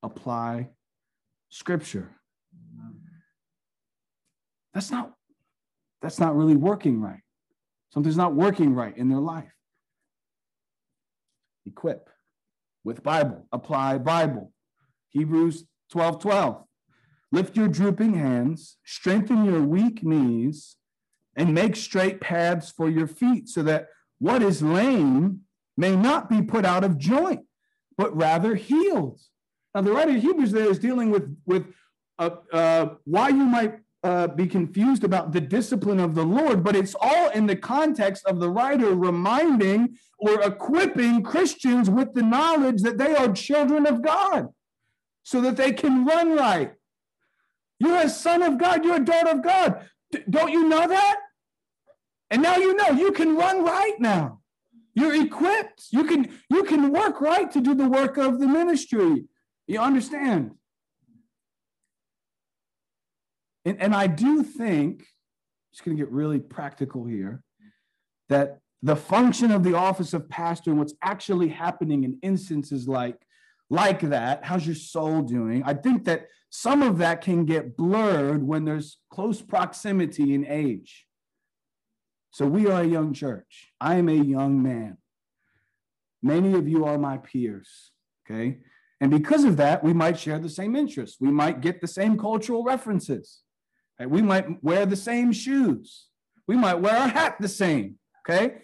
Apply 0.04 0.70
scripture. 1.50 2.12
That's 4.74 4.92
not 4.92 5.14
that's 6.02 6.20
not 6.20 6.36
really 6.36 6.56
working 6.56 7.02
right. 7.02 7.22
Something's 7.94 8.18
not 8.18 8.36
working 8.36 8.74
right 8.74 8.96
in 8.96 9.10
their 9.10 9.20
life. 9.20 9.52
Equip 11.66 12.10
with 12.84 13.04
Bible, 13.04 13.48
apply 13.52 13.98
Bible. 13.98 14.52
Hebrews 15.10 15.66
12 15.92 16.22
12. 16.22 16.64
Lift 17.32 17.58
your 17.58 17.68
drooping 17.68 18.14
hands, 18.14 18.78
strengthen 18.86 19.44
your 19.44 19.62
weak 19.62 20.04
knees, 20.04 20.78
and 21.38 21.54
make 21.54 21.76
straight 21.76 22.20
paths 22.20 22.70
for 22.70 22.90
your 22.90 23.08
feet, 23.08 23.48
so 23.48 23.64
that 23.64 23.88
what 24.20 24.42
is 24.42 24.62
lame 24.62 25.42
may 25.78 25.96
not 25.96 26.30
be 26.30 26.42
put 26.42 26.66
out 26.66 26.84
of 26.84 26.98
joint, 26.98 27.42
but 27.98 28.16
rather 28.16 28.56
healed. 28.56 29.22
Now, 29.74 29.82
the 29.82 29.92
writer 29.92 30.16
of 30.16 30.22
Hebrews 30.22 30.52
there 30.52 30.70
is 30.70 30.80
dealing 30.80 31.12
with, 31.12 31.38
with 31.46 31.68
uh, 32.18 32.32
uh, 32.52 32.90
why 33.06 33.30
you 33.30 33.46
might 33.46 33.76
uh, 34.04 34.28
be 34.28 34.48
confused 34.48 35.04
about 35.04 35.32
the 35.32 35.42
discipline 35.42 36.00
of 36.00 36.16
the 36.16 36.24
Lord, 36.24 36.64
but 36.64 36.76
it's 36.76 36.96
all 37.00 37.30
in 37.30 37.46
the 37.46 37.56
context 37.56 38.26
of 38.26 38.40
the 38.40 38.50
writer 38.50 38.96
reminding 38.96 39.98
or 40.18 40.42
equipping 40.42 41.22
Christians 41.24 41.90
with 41.90 42.14
the 42.14 42.24
knowledge 42.24 42.82
that 42.82 42.98
they 42.98 43.16
are 43.16 43.32
children 43.34 43.86
of 43.86 44.02
God 44.02 44.48
so 45.24 45.42
that 45.42 45.58
they 45.58 45.74
can 45.74 46.06
run 46.06 46.36
right. 46.36 46.74
You're 47.80 48.02
a 48.02 48.10
son 48.10 48.42
of 48.42 48.58
God, 48.58 48.84
you're 48.84 48.96
a 48.96 49.06
daughter 49.06 49.30
of 49.30 49.44
God. 49.44 49.88
D- 50.12 50.24
don't 50.30 50.52
you 50.52 50.68
know 50.68 50.88
that? 50.88 51.18
And 52.30 52.42
now 52.42 52.58
you 52.58 52.76
know 52.76 52.90
you 52.90 53.12
can 53.12 53.36
run 53.36 53.64
right 53.64 54.00
now. 54.00 54.42
You're 54.94 55.16
equipped. 55.16 55.86
You 55.92 56.04
can 56.04 56.30
you 56.50 56.64
can 56.64 56.92
work 56.92 57.22
right 57.22 57.52
to 57.52 57.62
do 57.62 57.76
the 57.76 57.88
work 57.88 58.18
of 58.18 58.40
the 58.40 58.48
ministry. 58.48 59.26
You 59.68 59.80
understand? 59.80 60.52
And, 63.66 63.82
and 63.82 63.94
I 63.94 64.08
do 64.08 64.44
think, 64.44 65.06
just 65.74 65.84
to 65.84 65.94
get 65.94 66.10
really 66.10 66.40
practical 66.40 67.06
here, 67.06 67.44
that 68.30 68.60
the 68.82 68.96
function 68.96 69.52
of 69.52 69.64
the 69.64 69.74
office 69.74 70.14
of 70.14 70.30
pastor 70.30 70.70
and 70.70 70.80
what's 70.80 70.94
actually 71.02 71.50
happening 71.50 72.04
in 72.04 72.20
instances 72.22 72.88
like 72.88 73.18
like 73.70 74.00
that 74.02 74.46
how's 74.46 74.66
your 74.66 74.76
soul 74.76 75.22
doing 75.22 75.64
i 75.66 75.74
think 75.74 76.06
that 76.06 76.28
some 76.50 76.82
of 76.82 77.00
that 77.00 77.22
can 77.22 77.44
get 77.44 77.76
blurred 77.76 78.44
when 78.44 78.64
there's 78.64 79.00
close 79.10 79.42
proximity 79.42 80.34
in 80.34 80.46
age 80.46 81.07
so 82.32 82.46
we 82.46 82.68
are 82.68 82.82
a 82.82 82.88
young 82.88 83.14
church. 83.14 83.72
I 83.80 83.96
am 83.96 84.10
a 84.10 84.14
young 84.14 84.62
man. 84.62 84.98
Many 86.22 86.54
of 86.54 86.68
you 86.68 86.86
are 86.86 86.98
my 86.98 87.18
peers 87.18 87.92
okay? 88.30 88.58
And 89.00 89.12
because 89.12 89.44
of 89.44 89.58
that 89.58 89.84
we 89.84 89.94
might 89.94 90.20
share 90.20 90.40
the 90.40 90.50
same 90.50 90.76
interests. 90.76 91.18
We 91.20 91.32
might 91.32 91.62
get 91.62 91.82
the 91.82 91.88
same 91.88 92.18
cultural 92.18 92.64
references. 92.64 93.42
Right? 94.00 94.10
we 94.10 94.22
might 94.22 94.64
wear 94.64 94.86
the 94.86 94.96
same 94.96 95.32
shoes. 95.32 96.08
We 96.48 96.56
might 96.56 96.76
wear 96.76 96.96
our 96.96 97.08
hat 97.08 97.38
the 97.40 97.48
same 97.48 97.98
okay? 98.28 98.56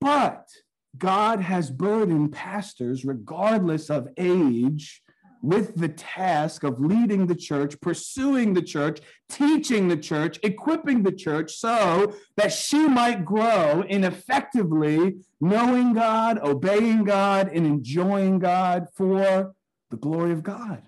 But 0.00 0.48
God 0.96 1.40
has 1.40 1.70
burdened 1.70 2.32
pastors, 2.32 3.04
regardless 3.04 3.90
of 3.90 4.08
age, 4.16 5.02
with 5.44 5.74
the 5.76 5.90
task 5.90 6.64
of 6.64 6.80
leading 6.80 7.26
the 7.26 7.34
church, 7.34 7.78
pursuing 7.80 8.54
the 8.54 8.62
church, 8.62 9.00
teaching 9.28 9.88
the 9.88 9.96
church, 9.96 10.38
equipping 10.42 11.02
the 11.02 11.12
church 11.12 11.52
so 11.52 12.14
that 12.36 12.50
she 12.50 12.88
might 12.88 13.26
grow 13.26 13.82
in 13.82 14.04
effectively 14.04 15.16
knowing 15.42 15.92
God, 15.92 16.38
obeying 16.38 17.04
God, 17.04 17.50
and 17.52 17.66
enjoying 17.66 18.38
God 18.38 18.86
for 18.94 19.52
the 19.90 19.96
glory 19.98 20.32
of 20.32 20.42
God. 20.42 20.82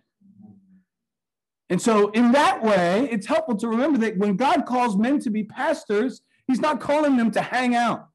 And 1.68 1.82
so, 1.82 2.10
in 2.12 2.32
that 2.32 2.62
way, 2.62 3.08
it's 3.10 3.26
helpful 3.26 3.56
to 3.56 3.68
remember 3.68 3.98
that 3.98 4.16
when 4.16 4.36
God 4.36 4.64
calls 4.64 4.96
men 4.96 5.18
to 5.20 5.30
be 5.30 5.44
pastors, 5.44 6.22
He's 6.46 6.60
not 6.60 6.80
calling 6.80 7.16
them 7.16 7.30
to 7.32 7.42
hang 7.42 7.74
out. 7.74 8.08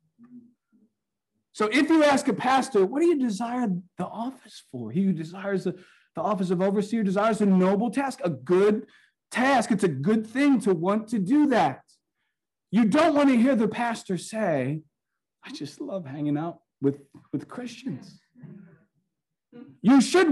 So 1.54 1.68
if 1.72 1.90
you 1.90 2.04
ask 2.04 2.28
a 2.30 2.34
pastor, 2.34 2.86
what 2.86 3.02
do 3.02 3.08
you 3.08 3.20
desire 3.20 3.68
the 3.98 4.06
office 4.06 4.64
for? 4.72 4.90
He 4.90 5.04
who 5.04 5.12
desires 5.12 5.66
the, 5.66 5.76
the 6.16 6.22
office 6.22 6.52
of 6.52 6.62
overseer 6.62 7.04
desires 7.04 7.42
a 7.42 7.46
noble 7.46 7.90
task, 7.90 8.20
a 8.24 8.30
good 8.30 8.88
task. 9.32 9.72
It's 9.72 9.84
a 9.84 9.90
good 9.90 10.28
thing 10.28 10.60
to 10.62 10.74
want 10.74 11.08
to 11.10 11.20
do 11.20 11.48
that. 11.48 11.82
You 12.72 12.86
don't 12.86 13.16
want 13.16 13.30
to 13.30 13.38
hear 13.38 13.56
the 13.56 13.68
pastor 13.68 14.18
say, 14.18 14.82
I 15.44 15.52
just 15.52 15.82
love 15.82 16.06
hanging 16.06 16.38
out 16.38 16.60
with, 16.82 17.02
with 17.32 17.48
Christians. 17.48 18.20
You 19.82 20.02
should 20.02 20.30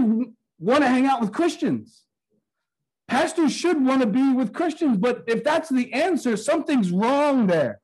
want 0.58 0.82
to 0.82 0.88
hang 0.88 1.06
out 1.06 1.20
with 1.20 1.32
Christians. 1.32 2.04
Pastors 3.08 3.52
should 3.52 3.84
want 3.84 4.02
to 4.02 4.06
be 4.06 4.32
with 4.32 4.52
Christians, 4.52 4.96
but 4.96 5.24
if 5.26 5.42
that's 5.42 5.68
the 5.68 5.92
answer, 5.92 6.36
something's 6.36 6.92
wrong 6.92 7.46
there. 7.46 7.80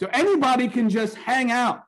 So 0.00 0.08
anybody 0.12 0.66
can 0.68 0.88
just 0.88 1.14
hang 1.14 1.52
out. 1.52 1.84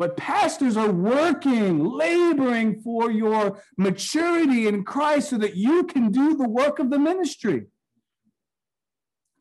But 0.00 0.16
pastors 0.16 0.78
are 0.78 0.90
working, 0.90 1.84
laboring 1.84 2.80
for 2.80 3.10
your 3.10 3.62
maturity 3.76 4.66
in 4.66 4.82
Christ 4.82 5.28
so 5.28 5.36
that 5.36 5.56
you 5.56 5.84
can 5.84 6.10
do 6.10 6.38
the 6.38 6.48
work 6.48 6.78
of 6.78 6.88
the 6.88 6.98
ministry 6.98 7.66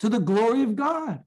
to 0.01 0.09
the 0.09 0.19
glory 0.19 0.63
of 0.63 0.75
God. 0.75 1.21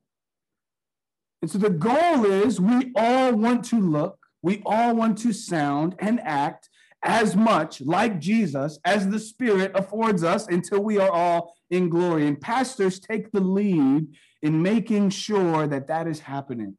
And 1.40 1.51
so 1.51 1.57
the 1.57 1.71
goal 1.71 2.27
is 2.27 2.61
we 2.61 2.92
all 2.95 3.33
want 3.33 3.64
to 3.71 3.81
look, 3.81 4.18
we 4.42 4.61
all 4.66 4.95
want 4.95 5.16
to 5.21 5.33
sound 5.33 5.95
and 5.99 6.21
act 6.21 6.68
as 7.03 7.35
much 7.35 7.81
like 7.81 8.21
Jesus 8.21 8.79
as 8.85 9.09
the 9.09 9.18
Spirit 9.18 9.73
affords 9.75 10.23
us 10.23 10.47
until 10.49 10.85
we 10.85 10.99
are 10.99 11.11
all 11.11 11.55
in 11.71 11.88
glory. 11.88 12.27
And 12.27 12.38
pastors 12.38 13.01
take 13.01 13.33
the 13.33 13.40
lead 13.40 14.09
in 14.42 14.61
making 14.61 15.09
sure 15.09 15.66
that 15.66 15.88
that 15.88 16.07
is 16.07 16.21
happening 16.21 16.77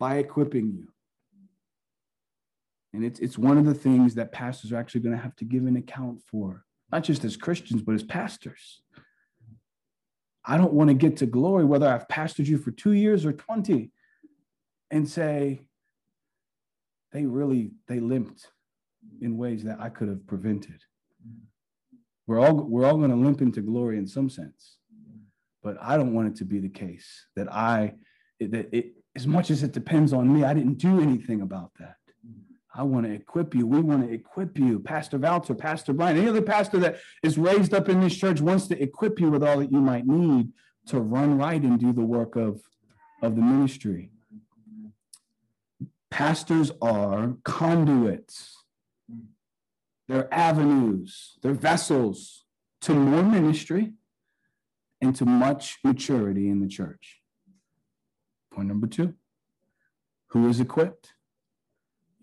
by 0.00 0.16
equipping 0.16 0.72
you. 0.76 0.88
And 2.96 3.04
it's, 3.04 3.20
it's 3.20 3.36
one 3.36 3.58
of 3.58 3.66
the 3.66 3.74
things 3.74 4.14
that 4.14 4.32
pastors 4.32 4.72
are 4.72 4.78
actually 4.78 5.02
going 5.02 5.14
to 5.14 5.22
have 5.22 5.36
to 5.36 5.44
give 5.44 5.66
an 5.66 5.76
account 5.76 6.22
for, 6.22 6.64
not 6.90 7.04
just 7.04 7.26
as 7.26 7.36
Christians, 7.36 7.82
but 7.82 7.94
as 7.94 8.02
pastors. 8.02 8.80
I 10.42 10.56
don't 10.56 10.72
want 10.72 10.88
to 10.88 10.94
get 10.94 11.18
to 11.18 11.26
glory, 11.26 11.66
whether 11.66 11.86
I've 11.86 12.08
pastored 12.08 12.46
you 12.46 12.56
for 12.56 12.70
two 12.70 12.92
years 12.92 13.26
or 13.26 13.34
20, 13.34 13.92
and 14.90 15.06
say, 15.06 15.60
they 17.12 17.26
really, 17.26 17.72
they 17.86 18.00
limped 18.00 18.50
in 19.20 19.36
ways 19.36 19.64
that 19.64 19.78
I 19.78 19.90
could 19.90 20.08
have 20.08 20.26
prevented. 20.26 20.80
We're 22.26 22.40
all, 22.40 22.54
we're 22.54 22.86
all 22.86 22.96
going 22.96 23.10
to 23.10 23.16
limp 23.16 23.42
into 23.42 23.60
glory 23.60 23.98
in 23.98 24.06
some 24.06 24.30
sense, 24.30 24.78
but 25.62 25.76
I 25.82 25.98
don't 25.98 26.14
want 26.14 26.28
it 26.28 26.36
to 26.36 26.46
be 26.46 26.60
the 26.60 26.70
case 26.70 27.26
that 27.36 27.52
I, 27.52 27.96
that 28.40 28.74
it, 28.74 28.94
as 29.14 29.26
much 29.26 29.50
as 29.50 29.62
it 29.62 29.72
depends 29.72 30.14
on 30.14 30.32
me, 30.32 30.44
I 30.44 30.54
didn't 30.54 30.78
do 30.78 30.98
anything 30.98 31.42
about 31.42 31.72
that. 31.78 31.96
I 32.76 32.82
want 32.82 33.06
to 33.06 33.12
equip 33.12 33.54
you. 33.54 33.66
We 33.66 33.80
want 33.80 34.06
to 34.06 34.12
equip 34.12 34.58
you. 34.58 34.78
Pastor 34.78 35.18
Valter, 35.18 35.56
Pastor 35.56 35.94
Brian, 35.94 36.18
any 36.18 36.28
other 36.28 36.42
pastor 36.42 36.78
that 36.80 36.98
is 37.22 37.38
raised 37.38 37.72
up 37.72 37.88
in 37.88 38.00
this 38.00 38.14
church 38.14 38.42
wants 38.42 38.68
to 38.68 38.80
equip 38.80 39.18
you 39.18 39.30
with 39.30 39.42
all 39.42 39.60
that 39.60 39.72
you 39.72 39.80
might 39.80 40.06
need 40.06 40.52
to 40.88 41.00
run 41.00 41.38
right 41.38 41.62
and 41.62 41.80
do 41.80 41.92
the 41.92 42.02
work 42.02 42.36
of, 42.36 42.60
of 43.22 43.34
the 43.34 43.40
ministry. 43.40 44.10
Pastors 46.10 46.70
are 46.82 47.36
conduits, 47.44 48.62
they're 50.06 50.32
avenues, 50.32 51.38
they're 51.42 51.54
vessels 51.54 52.44
to 52.82 52.94
more 52.94 53.22
ministry 53.22 53.94
and 55.00 55.16
to 55.16 55.24
much 55.24 55.78
maturity 55.82 56.48
in 56.48 56.60
the 56.60 56.68
church. 56.68 57.20
Point 58.52 58.68
number 58.68 58.86
two 58.86 59.14
who 60.28 60.48
is 60.48 60.60
equipped? 60.60 61.12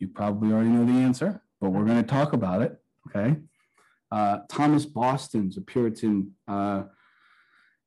You 0.03 0.09
probably 0.09 0.51
already 0.51 0.67
know 0.67 0.85
the 0.85 0.99
answer, 0.99 1.41
but 1.61 1.69
we're 1.69 1.85
going 1.85 2.03
to 2.03 2.03
talk 2.03 2.33
about 2.33 2.61
it. 2.61 2.77
Okay. 3.07 3.37
Uh, 4.11 4.39
Thomas 4.49 4.85
Boston's 4.85 5.55
a 5.55 5.61
Puritan 5.61 6.33
uh, 6.45 6.83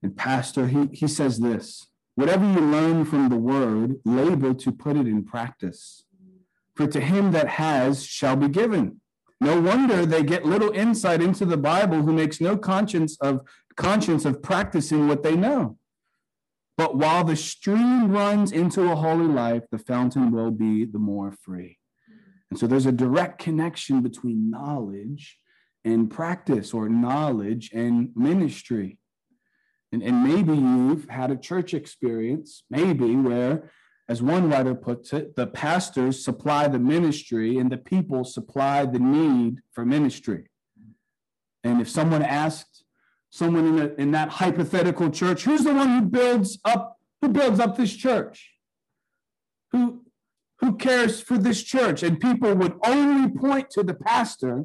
and 0.03 0.17
pastor. 0.17 0.67
He, 0.67 0.87
he 0.95 1.09
says 1.09 1.39
this 1.39 1.89
Whatever 2.15 2.51
you 2.51 2.61
learn 2.61 3.05
from 3.05 3.29
the 3.29 3.37
word, 3.37 3.97
labor 4.07 4.55
to 4.55 4.73
put 4.73 4.97
it 4.97 5.07
in 5.07 5.25
practice. 5.25 6.05
For 6.75 6.87
to 6.87 7.01
him 7.01 7.33
that 7.33 7.49
has 7.49 8.03
shall 8.03 8.35
be 8.35 8.49
given. 8.49 9.03
No 9.39 9.61
wonder 9.61 10.07
they 10.07 10.23
get 10.23 10.47
little 10.47 10.71
insight 10.71 11.21
into 11.21 11.45
the 11.45 11.59
Bible 11.59 12.01
who 12.01 12.15
makes 12.15 12.41
no 12.41 12.57
conscience 12.57 13.19
of 13.21 13.43
conscience 13.77 14.25
of 14.25 14.43
practicing 14.43 15.07
what 15.07 15.23
they 15.23 15.37
know. 15.37 15.77
But 16.79 16.97
while 16.97 17.25
the 17.25 17.37
stream 17.37 18.11
runs 18.11 18.53
into 18.53 18.91
a 18.91 18.97
holy 18.97 19.27
life, 19.27 19.65
the 19.71 19.79
fountain 19.79 20.31
will 20.31 20.51
be 20.51 20.87
the 20.87 20.99
more 20.99 21.31
free. 21.31 21.77
And 22.51 22.59
so 22.59 22.67
there's 22.67 22.87
a 22.87 22.93
direct 22.93 23.41
connection 23.41 24.03
between 24.03 24.51
knowledge 24.51 25.39
and 25.85 26.11
practice 26.11 26.73
or 26.75 26.89
knowledge 26.89 27.71
and 27.73 28.11
ministry. 28.15 28.99
And, 29.93 30.03
and 30.03 30.25
maybe 30.25 30.53
you've 30.53 31.09
had 31.09 31.31
a 31.31 31.37
church 31.37 31.75
experience, 31.75 32.65
maybe 32.71 33.15
where, 33.15 33.71
as 34.09 34.23
one 34.23 34.51
writer 34.51 34.75
puts 34.75 35.13
it, 35.13 35.37
the 35.37 35.47
pastors 35.47 36.25
supply 36.25 36.69
the 36.69 36.79
ministry 36.79 37.59
and 37.59 37.71
the 37.71 37.77
people 37.77 38.25
supply 38.25 38.85
the 38.85 38.99
need 38.99 39.59
for 39.73 39.85
ministry. 39.85 40.49
And 41.65 41.81
if 41.81 41.89
someone 41.89 42.23
asked 42.23 42.85
someone 43.31 43.67
in, 43.67 43.79
a, 43.81 43.95
in 44.01 44.11
that 44.13 44.29
hypothetical 44.29 45.11
church, 45.11 45.43
who's 45.43 45.65
the 45.65 45.75
one 45.75 45.89
who 45.89 46.03
builds 46.03 46.59
up, 46.65 46.99
who 47.21 47.29
builds 47.29 47.59
up 47.59 47.77
this 47.77 47.95
church? 47.95 48.53
Who, 49.73 50.06
who 50.61 50.77
cares 50.77 51.21
for 51.21 51.37
this 51.39 51.63
church? 51.63 52.03
And 52.03 52.21
people 52.21 52.55
would 52.55 52.79
only 52.85 53.31
point 53.31 53.71
to 53.71 53.83
the 53.83 53.95
pastor. 53.95 54.65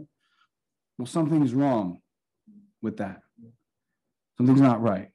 Well, 0.98 1.06
something's 1.06 1.54
wrong 1.54 2.00
with 2.82 2.98
that. 2.98 3.22
Something's 4.38 4.62
not 4.62 4.82
right. 4.82 5.10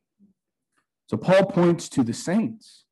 So 1.09 1.17
Paul 1.17 1.47
points 1.47 1.89
to 1.91 2.03
the 2.03 2.13
saints. 2.13 2.85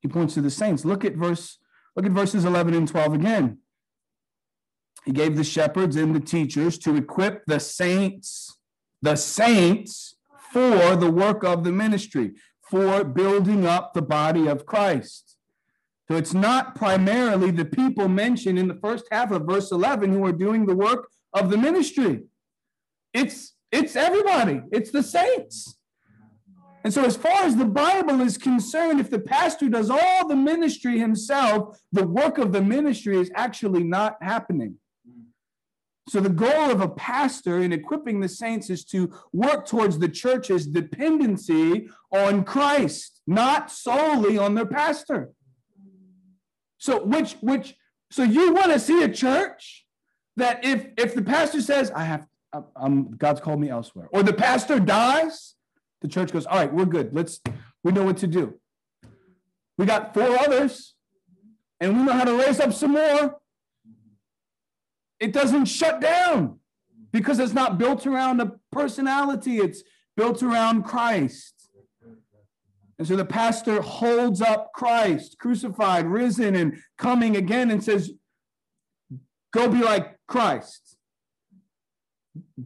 He 0.00 0.08
points 0.08 0.34
to 0.34 0.42
the 0.42 0.50
saints. 0.50 0.84
Look 0.84 1.04
at 1.04 1.14
verse, 1.14 1.58
look 1.96 2.06
at 2.06 2.12
verses 2.12 2.44
11 2.44 2.74
and 2.74 2.86
12 2.86 3.14
again. 3.14 3.58
He 5.04 5.12
gave 5.12 5.36
the 5.36 5.44
shepherds 5.44 5.96
and 5.96 6.14
the 6.14 6.20
teachers 6.20 6.78
to 6.80 6.94
equip 6.94 7.46
the 7.46 7.58
saints, 7.58 8.58
the 9.00 9.16
saints 9.16 10.16
for 10.52 10.96
the 10.96 11.10
work 11.10 11.42
of 11.44 11.64
the 11.64 11.72
ministry, 11.72 12.34
for 12.60 13.04
building 13.04 13.66
up 13.66 13.94
the 13.94 14.02
body 14.02 14.46
of 14.46 14.66
Christ. 14.66 15.37
So 16.10 16.16
it's 16.16 16.32
not 16.32 16.74
primarily 16.74 17.50
the 17.50 17.66
people 17.66 18.08
mentioned 18.08 18.58
in 18.58 18.66
the 18.66 18.74
first 18.74 19.04
half 19.10 19.30
of 19.30 19.46
verse 19.46 19.70
11 19.70 20.10
who 20.10 20.24
are 20.24 20.32
doing 20.32 20.64
the 20.64 20.76
work 20.76 21.10
of 21.34 21.50
the 21.50 21.58
ministry. 21.58 22.22
It's 23.12 23.54
it's 23.70 23.96
everybody. 23.96 24.62
It's 24.72 24.90
the 24.90 25.02
saints. 25.02 25.76
And 26.84 26.94
so, 26.94 27.04
as 27.04 27.16
far 27.16 27.42
as 27.42 27.56
the 27.56 27.66
Bible 27.66 28.20
is 28.22 28.38
concerned, 28.38 29.00
if 29.00 29.10
the 29.10 29.18
pastor 29.18 29.68
does 29.68 29.90
all 29.90 30.26
the 30.26 30.36
ministry 30.36 30.98
himself, 30.98 31.78
the 31.92 32.06
work 32.06 32.38
of 32.38 32.52
the 32.52 32.62
ministry 32.62 33.18
is 33.18 33.30
actually 33.34 33.84
not 33.84 34.16
happening. 34.22 34.76
So, 36.08 36.20
the 36.20 36.30
goal 36.30 36.70
of 36.70 36.80
a 36.80 36.88
pastor 36.88 37.58
in 37.60 37.72
equipping 37.72 38.20
the 38.20 38.28
saints 38.28 38.70
is 38.70 38.84
to 38.86 39.12
work 39.32 39.66
towards 39.66 39.98
the 39.98 40.08
church's 40.08 40.66
dependency 40.66 41.90
on 42.10 42.44
Christ, 42.44 43.20
not 43.26 43.70
solely 43.70 44.38
on 44.38 44.54
their 44.54 44.64
pastor. 44.64 45.32
So, 46.78 47.04
which, 47.04 47.34
which, 47.40 47.76
so 48.10 48.22
you 48.22 48.52
want 48.54 48.72
to 48.72 48.78
see 48.78 49.02
a 49.02 49.08
church 49.08 49.84
that 50.36 50.64
if 50.64 50.86
if 50.96 51.14
the 51.14 51.22
pastor 51.22 51.60
says, 51.60 51.90
"I 51.90 52.04
have, 52.04 52.26
I'm, 52.76 53.16
God's 53.16 53.40
called 53.40 53.60
me 53.60 53.68
elsewhere," 53.68 54.08
or 54.12 54.22
the 54.22 54.32
pastor 54.32 54.78
dies, 54.80 55.54
the 56.00 56.08
church 56.08 56.32
goes, 56.32 56.46
"All 56.46 56.56
right, 56.56 56.72
we're 56.72 56.86
good. 56.86 57.10
Let's, 57.12 57.40
we 57.82 57.92
know 57.92 58.04
what 58.04 58.18
to 58.18 58.26
do. 58.26 58.54
We 59.76 59.84
got 59.84 60.14
four 60.14 60.38
others, 60.38 60.94
and 61.80 61.96
we 61.96 62.04
know 62.04 62.12
how 62.12 62.24
to 62.24 62.36
raise 62.36 62.60
up 62.60 62.72
some 62.72 62.92
more." 62.92 63.38
it 65.20 65.32
doesn't 65.32 65.66
shut 65.66 66.00
down 66.00 66.58
because 67.12 67.38
it's 67.38 67.52
not 67.52 67.78
built 67.78 68.06
around 68.06 68.40
a 68.40 68.52
personality, 68.70 69.58
it's 69.58 69.82
built 70.16 70.42
around 70.42 70.84
Christ. 70.84 71.54
And 72.98 73.06
so 73.06 73.14
the 73.14 73.24
pastor 73.24 73.80
holds 73.80 74.42
up 74.42 74.72
Christ, 74.74 75.38
crucified, 75.38 76.06
risen, 76.06 76.56
and 76.56 76.78
coming 76.96 77.36
again, 77.36 77.70
and 77.70 77.82
says, 77.82 78.10
Go 79.52 79.68
be 79.68 79.82
like 79.82 80.18
Christ. 80.26 80.96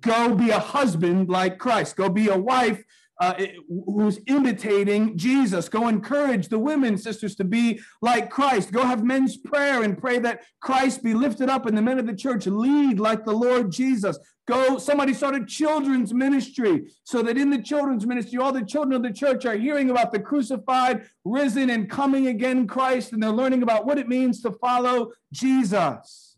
Go 0.00 0.34
be 0.34 0.50
a 0.50 0.58
husband 0.58 1.28
like 1.28 1.58
Christ. 1.58 1.96
Go 1.96 2.08
be 2.08 2.28
a 2.28 2.36
wife 2.36 2.82
uh, 3.20 3.34
who's 3.68 4.18
imitating 4.26 5.16
Jesus. 5.16 5.68
Go 5.68 5.86
encourage 5.86 6.48
the 6.48 6.58
women, 6.58 6.98
sisters, 6.98 7.36
to 7.36 7.44
be 7.44 7.80
like 8.00 8.30
Christ. 8.30 8.72
Go 8.72 8.84
have 8.84 9.04
men's 9.04 9.36
prayer 9.36 9.84
and 9.84 9.96
pray 9.96 10.18
that 10.18 10.42
Christ 10.60 11.04
be 11.04 11.14
lifted 11.14 11.48
up 11.48 11.66
and 11.66 11.78
the 11.78 11.82
men 11.82 12.00
of 12.00 12.06
the 12.06 12.16
church 12.16 12.46
lead 12.46 12.98
like 12.98 13.24
the 13.24 13.32
Lord 13.32 13.70
Jesus. 13.70 14.18
Go, 14.48 14.78
somebody 14.78 15.14
started 15.14 15.46
children's 15.46 16.12
ministry 16.12 16.90
so 17.04 17.22
that 17.22 17.38
in 17.38 17.50
the 17.50 17.62
children's 17.62 18.06
ministry, 18.06 18.38
all 18.38 18.52
the 18.52 18.64
children 18.64 18.94
of 18.94 19.02
the 19.02 19.16
church 19.16 19.46
are 19.46 19.56
hearing 19.56 19.88
about 19.88 20.10
the 20.10 20.18
crucified, 20.18 21.06
risen, 21.24 21.70
and 21.70 21.88
coming 21.88 22.26
again 22.26 22.66
Christ, 22.66 23.12
and 23.12 23.22
they're 23.22 23.30
learning 23.30 23.62
about 23.62 23.86
what 23.86 23.98
it 23.98 24.08
means 24.08 24.42
to 24.42 24.50
follow 24.50 25.12
Jesus. 25.32 26.36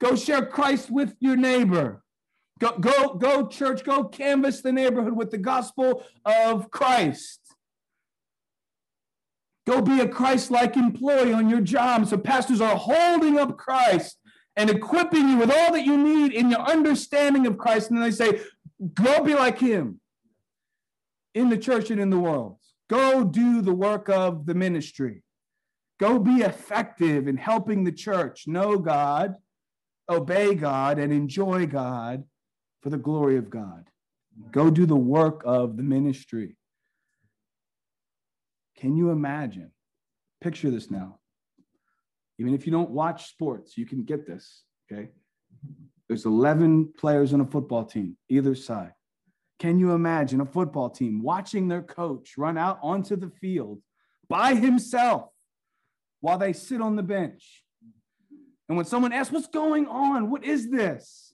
Go 0.00 0.16
share 0.16 0.46
Christ 0.46 0.90
with 0.90 1.16
your 1.20 1.36
neighbor. 1.36 2.02
Go, 2.58 2.78
go, 2.78 3.14
go, 3.14 3.46
church, 3.46 3.84
go 3.84 4.04
canvass 4.04 4.62
the 4.62 4.72
neighborhood 4.72 5.14
with 5.14 5.30
the 5.30 5.38
gospel 5.38 6.04
of 6.24 6.70
Christ. 6.70 7.40
Go 9.66 9.82
be 9.82 10.00
a 10.00 10.08
Christ 10.08 10.50
like 10.50 10.78
employee 10.78 11.34
on 11.34 11.50
your 11.50 11.60
job. 11.60 12.06
So, 12.06 12.16
pastors 12.16 12.62
are 12.62 12.74
holding 12.74 13.38
up 13.38 13.58
Christ 13.58 14.18
and 14.58 14.68
equipping 14.68 15.28
you 15.28 15.38
with 15.38 15.52
all 15.52 15.72
that 15.72 15.86
you 15.86 15.96
need 15.96 16.32
in 16.32 16.50
your 16.50 16.60
understanding 16.60 17.46
of 17.46 17.56
Christ. 17.56 17.90
And 17.90 17.96
then 17.98 18.04
they 18.04 18.14
say, 18.14 18.40
Go 18.92 19.22
be 19.22 19.34
like 19.34 19.58
him 19.58 20.00
in 21.34 21.48
the 21.48 21.56
church 21.56 21.90
and 21.90 22.00
in 22.00 22.10
the 22.10 22.18
world. 22.18 22.58
Go 22.90 23.24
do 23.24 23.62
the 23.62 23.72
work 23.72 24.08
of 24.08 24.46
the 24.46 24.54
ministry. 24.54 25.22
Go 26.00 26.18
be 26.18 26.42
effective 26.42 27.28
in 27.28 27.36
helping 27.36 27.84
the 27.84 27.92
church 27.92 28.46
know 28.46 28.78
God, 28.78 29.36
obey 30.08 30.54
God, 30.54 30.98
and 30.98 31.12
enjoy 31.12 31.66
God 31.66 32.24
for 32.82 32.90
the 32.90 32.98
glory 32.98 33.36
of 33.36 33.50
God. 33.50 33.88
Go 34.50 34.70
do 34.70 34.86
the 34.86 34.96
work 34.96 35.42
of 35.44 35.76
the 35.76 35.82
ministry. 35.82 36.56
Can 38.76 38.96
you 38.96 39.10
imagine? 39.10 39.72
Picture 40.40 40.70
this 40.70 40.90
now. 40.90 41.18
Even 42.38 42.54
if 42.54 42.66
you 42.66 42.72
don't 42.72 42.90
watch 42.90 43.28
sports, 43.30 43.76
you 43.76 43.86
can 43.86 44.04
get 44.04 44.26
this, 44.26 44.62
okay? 44.90 45.10
There's 46.06 46.24
11 46.24 46.94
players 46.98 47.34
on 47.34 47.40
a 47.40 47.46
football 47.46 47.84
team, 47.84 48.16
either 48.28 48.54
side. 48.54 48.92
Can 49.58 49.78
you 49.78 49.92
imagine 49.92 50.40
a 50.40 50.46
football 50.46 50.88
team 50.88 51.22
watching 51.22 51.68
their 51.68 51.82
coach 51.82 52.38
run 52.38 52.56
out 52.56 52.78
onto 52.82 53.16
the 53.16 53.28
field 53.28 53.82
by 54.28 54.54
himself 54.54 55.30
while 56.20 56.38
they 56.38 56.52
sit 56.52 56.80
on 56.80 56.96
the 56.96 57.02
bench? 57.02 57.64
And 58.68 58.76
when 58.76 58.86
someone 58.86 59.12
asks, 59.12 59.32
What's 59.32 59.48
going 59.48 59.86
on? 59.88 60.30
What 60.30 60.44
is 60.44 60.70
this? 60.70 61.28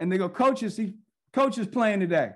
and 0.00 0.10
they 0.10 0.18
go, 0.18 0.28
Coach 0.28 0.62
is 0.62 0.76
he 0.76 0.94
coach 1.32 1.58
is 1.58 1.68
playing 1.68 2.00
today. 2.00 2.30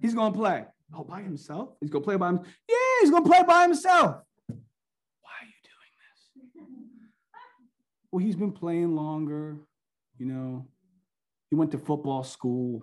He's 0.00 0.14
gonna 0.14 0.34
play. 0.34 0.64
Oh, 0.96 1.04
by 1.04 1.20
himself? 1.20 1.70
He's 1.80 1.90
gonna 1.90 2.04
play 2.04 2.16
by 2.16 2.28
himself. 2.28 2.48
Yeah, 2.68 2.76
he's 3.00 3.10
gonna 3.10 3.28
play 3.28 3.42
by 3.46 3.62
himself. 3.62 4.22
Why 4.46 5.34
are 5.40 5.44
you 5.44 5.60
doing 5.64 5.92
this? 6.00 6.64
Well, 8.10 8.24
he's 8.24 8.36
been 8.36 8.52
playing 8.52 8.96
longer, 8.96 9.58
you 10.18 10.26
know. 10.26 10.66
He 11.50 11.56
went 11.56 11.70
to 11.72 11.78
football 11.78 12.24
school. 12.24 12.82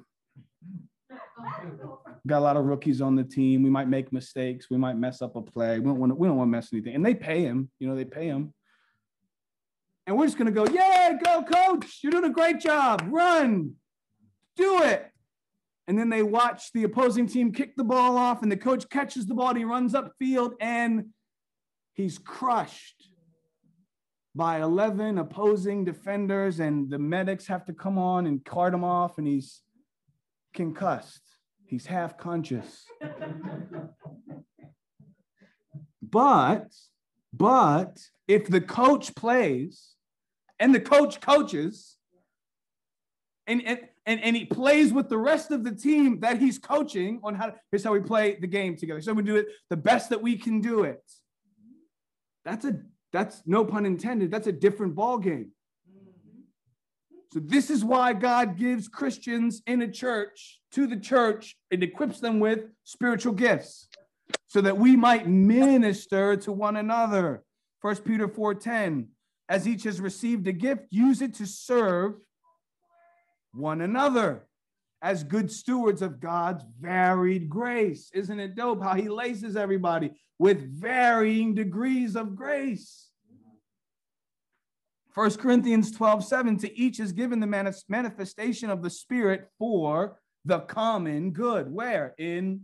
Got 2.27 2.39
a 2.39 2.39
lot 2.39 2.57
of 2.57 2.65
rookies 2.65 3.01
on 3.01 3.15
the 3.15 3.23
team. 3.23 3.63
We 3.63 3.69
might 3.69 3.87
make 3.87 4.11
mistakes. 4.11 4.69
We 4.69 4.77
might 4.77 4.97
mess 4.97 5.21
up 5.21 5.35
a 5.35 5.41
play. 5.41 5.79
We 5.79 5.85
don't 5.85 5.99
want 5.99 6.11
to, 6.11 6.15
we 6.15 6.27
don't 6.27 6.37
want 6.37 6.47
to 6.47 6.51
mess 6.51 6.69
anything. 6.73 6.95
And 6.95 7.05
they 7.05 7.13
pay 7.13 7.41
him, 7.41 7.69
you 7.79 7.87
know, 7.87 7.95
they 7.95 8.05
pay 8.05 8.27
him. 8.27 8.53
And 10.07 10.17
we're 10.17 10.25
just 10.25 10.37
going 10.37 10.51
to 10.51 10.51
go, 10.51 10.71
yeah, 10.71 11.13
go, 11.23 11.43
coach. 11.43 11.99
You're 12.03 12.11
doing 12.11 12.25
a 12.25 12.29
great 12.29 12.59
job. 12.59 13.03
Run, 13.09 13.73
do 14.55 14.83
it. 14.83 15.11
And 15.87 15.97
then 15.97 16.09
they 16.09 16.23
watch 16.23 16.71
the 16.73 16.83
opposing 16.83 17.27
team 17.27 17.51
kick 17.51 17.75
the 17.75 17.83
ball 17.83 18.17
off, 18.17 18.41
and 18.41 18.51
the 18.51 18.57
coach 18.57 18.89
catches 18.89 19.25
the 19.25 19.35
ball, 19.35 19.49
and 19.49 19.57
he 19.57 19.65
runs 19.65 19.93
upfield, 19.93 20.53
and 20.59 21.05
he's 21.93 22.17
crushed 22.17 23.09
by 24.35 24.61
11 24.61 25.17
opposing 25.17 25.85
defenders, 25.85 26.59
and 26.59 26.89
the 26.89 26.99
medics 26.99 27.47
have 27.47 27.65
to 27.65 27.73
come 27.73 27.97
on 27.97 28.27
and 28.27 28.43
cart 28.43 28.73
him 28.73 28.83
off, 28.83 29.17
and 29.17 29.25
he's 29.25 29.61
concussed. 30.53 31.21
He's 31.65 31.85
half 31.85 32.17
conscious. 32.17 32.85
but, 36.01 36.67
but 37.33 37.99
if 38.27 38.47
the 38.47 38.61
coach 38.61 39.15
plays 39.15 39.95
and 40.59 40.75
the 40.75 40.81
coach 40.81 41.21
coaches, 41.21 41.97
and, 43.47 43.63
and 43.65 43.79
and, 44.05 44.21
and 44.21 44.35
he 44.35 44.45
plays 44.45 44.93
with 44.93 45.09
the 45.09 45.17
rest 45.17 45.51
of 45.51 45.63
the 45.63 45.71
team 45.71 46.19
that 46.19 46.39
he's 46.39 46.59
coaching 46.59 47.19
on 47.23 47.35
how 47.35 47.47
to, 47.47 47.55
here's 47.71 47.83
how 47.83 47.91
we 47.91 48.01
play 48.01 48.37
the 48.39 48.47
game 48.47 48.75
together. 48.77 49.01
So 49.01 49.13
we 49.13 49.23
do 49.23 49.35
it 49.37 49.47
the 49.69 49.77
best 49.77 50.09
that 50.11 50.21
we 50.21 50.37
can 50.37 50.61
do 50.61 50.83
it. 50.83 51.01
That's 52.43 52.65
a 52.65 52.79
that's 53.15 53.41
no 53.45 53.63
pun 53.63 53.85
intended. 53.85 54.29
That's 54.29 54.47
a 54.47 54.51
different 54.51 54.93
ball 54.93 55.17
game. 55.17 55.51
So 57.31 57.39
this 57.39 57.69
is 57.69 57.83
why 57.83 58.13
God 58.13 58.57
gives 58.57 58.87
Christians 58.89 59.61
in 59.65 59.81
a 59.81 59.91
church 59.91 60.59
to 60.73 60.85
the 60.85 60.97
church 60.97 61.55
and 61.71 61.81
equips 61.81 62.19
them 62.19 62.39
with 62.39 62.65
spiritual 62.83 63.33
gifts 63.33 63.87
so 64.47 64.59
that 64.61 64.77
we 64.77 64.97
might 64.97 65.27
minister 65.27 66.35
to 66.37 66.51
one 66.51 66.75
another. 66.75 67.43
First 67.81 68.03
Peter 68.03 68.27
4:10 68.27 69.07
as 69.47 69.67
each 69.67 69.83
has 69.83 70.01
received 70.01 70.47
a 70.47 70.53
gift 70.53 70.87
use 70.89 71.21
it 71.21 71.35
to 71.35 71.45
serve 71.45 72.15
one 73.53 73.79
another 73.79 74.47
as 75.05 75.23
good 75.23 75.51
stewards 75.51 76.01
of 76.01 76.19
God's 76.19 76.63
varied 76.81 77.47
grace. 77.47 78.09
Isn't 78.11 78.39
it 78.39 78.55
dope 78.55 78.81
how 78.81 78.95
he 78.95 79.07
laces 79.07 79.55
everybody 79.55 80.09
with 80.39 80.81
varying 80.81 81.53
degrees 81.53 82.15
of 82.15 82.35
grace? 82.35 83.11
1 85.13 85.35
Corinthians 85.35 85.91
12, 85.91 86.25
7, 86.25 86.57
to 86.57 86.75
each 86.75 86.99
is 86.99 87.11
given 87.11 87.39
the 87.39 87.75
manifestation 87.87 88.71
of 88.71 88.81
the 88.81 88.89
Spirit 88.89 89.47
for 89.59 90.19
the 90.43 90.61
common 90.61 91.29
good. 91.29 91.71
Where? 91.71 92.15
In 92.17 92.61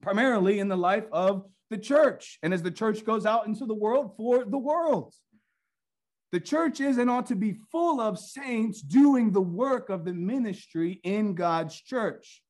primarily 0.00 0.60
in 0.60 0.68
the 0.68 0.76
life 0.78 1.04
of 1.12 1.44
the 1.68 1.76
church. 1.76 2.38
And 2.42 2.54
as 2.54 2.62
the 2.62 2.70
church 2.70 3.04
goes 3.04 3.26
out 3.26 3.46
into 3.46 3.66
the 3.66 3.74
world 3.74 4.16
for 4.16 4.46
the 4.46 4.58
world. 4.58 5.12
The 6.32 6.40
church 6.40 6.80
is 6.80 6.96
and 6.96 7.10
ought 7.10 7.26
to 7.26 7.36
be 7.36 7.58
full 7.70 8.00
of 8.00 8.18
saints 8.18 8.80
doing 8.80 9.32
the 9.32 9.42
work 9.42 9.90
of 9.90 10.04
the 10.06 10.14
ministry 10.14 10.98
in 11.04 11.34
God's 11.34 11.78
church. 11.78 12.42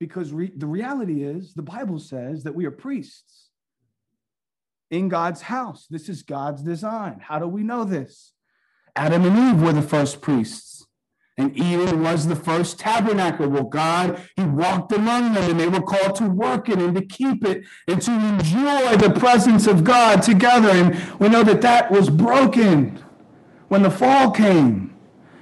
Because 0.00 0.32
re- 0.32 0.52
the 0.54 0.66
reality 0.66 1.22
is, 1.22 1.54
the 1.54 1.62
Bible 1.62 2.00
says 2.00 2.42
that 2.42 2.54
we 2.54 2.66
are 2.66 2.72
priests 2.72 3.50
in 4.90 5.08
God's 5.08 5.42
house. 5.42 5.86
This 5.88 6.08
is 6.08 6.22
God's 6.22 6.62
design. 6.62 7.20
How 7.20 7.38
do 7.38 7.46
we 7.46 7.62
know 7.62 7.84
this? 7.84 8.32
Adam 8.96 9.24
and 9.24 9.38
Eve 9.38 9.62
were 9.62 9.72
the 9.72 9.82
first 9.82 10.20
priests. 10.20 10.84
And 11.40 11.56
Eden 11.56 12.02
was 12.02 12.26
the 12.26 12.36
first 12.36 12.78
tabernacle. 12.78 13.48
Well, 13.48 13.64
God, 13.64 14.20
He 14.36 14.44
walked 14.44 14.92
among 14.92 15.32
them 15.32 15.50
and 15.50 15.58
they 15.58 15.68
were 15.68 15.80
called 15.80 16.14
to 16.16 16.28
work 16.28 16.68
it 16.68 16.78
and 16.78 16.94
to 16.94 17.00
keep 17.00 17.46
it 17.46 17.64
and 17.88 18.02
to 18.02 18.10
enjoy 18.10 18.96
the 18.98 19.18
presence 19.18 19.66
of 19.66 19.82
God 19.82 20.20
together. 20.20 20.68
And 20.68 21.00
we 21.18 21.30
know 21.30 21.42
that 21.42 21.62
that 21.62 21.90
was 21.90 22.10
broken 22.10 23.02
when 23.68 23.82
the 23.82 23.90
fall 23.90 24.30
came. 24.32 24.94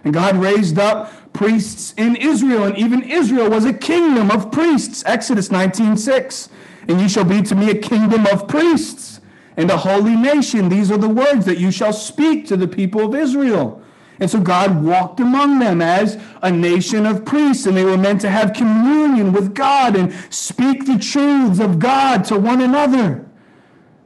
And 0.05 0.15
God 0.15 0.37
raised 0.37 0.79
up 0.79 1.33
priests 1.33 1.95
in 1.97 2.15
Israel, 2.15 2.63
and 2.65 2.79
even 2.79 3.03
Israel 3.03 3.51
was 3.51 3.65
a 3.65 3.73
kingdom 3.73 4.31
of 4.31 4.53
priests. 4.53 5.03
Exodus 5.05 5.51
19 5.51 5.97
6. 5.97 6.49
And 6.87 7.01
you 7.01 7.09
shall 7.09 7.25
be 7.25 7.43
to 7.43 7.57
me 7.57 7.71
a 7.71 7.75
kingdom 7.75 8.25
of 8.27 8.47
priests 8.47 9.21
and 9.57 9.69
a 9.69 9.77
holy 9.77 10.15
nation. 10.15 10.69
These 10.69 10.93
are 10.93 10.97
the 10.97 11.09
words 11.09 11.45
that 11.47 11.59
you 11.59 11.73
shall 11.73 11.93
speak 11.93 12.47
to 12.47 12.57
the 12.57 12.69
people 12.69 13.05
of 13.07 13.17
Israel. 13.17 13.83
And 14.21 14.31
so 14.31 14.41
God 14.41 14.83
walked 14.83 15.21
among 15.21 15.59
them 15.59 15.81
as 15.81 16.21
a 16.43 16.51
nation 16.51 17.07
of 17.07 17.25
priests, 17.25 17.67
and 17.67 17.77
they 17.77 17.85
were 17.85 17.97
meant 17.97 18.21
to 18.23 18.31
have 18.31 18.53
communion 18.53 19.33
with 19.33 19.55
God 19.55 19.97
and 19.97 20.13
speak 20.31 20.87
the 20.87 20.99
truths 20.99 21.61
of 21.61 21.79
God 21.79 22.25
to 22.25 22.39
one 22.39 22.61
another. 22.61 23.29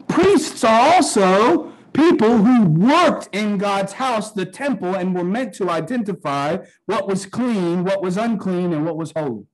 Priests 0.08 0.62
are 0.64 0.94
also 0.94 1.72
people 1.92 2.38
who 2.38 2.64
worked 2.64 3.34
in 3.34 3.58
God's 3.58 3.94
house, 3.94 4.32
the 4.32 4.46
temple, 4.46 4.94
and 4.94 5.14
were 5.14 5.24
meant 5.24 5.54
to 5.54 5.70
identify 5.70 6.58
what 6.86 7.08
was 7.08 7.26
clean, 7.26 7.84
what 7.84 8.02
was 8.02 8.16
unclean, 8.16 8.72
and 8.72 8.84
what 8.84 8.96
was 8.96 9.12
holy. 9.16 9.46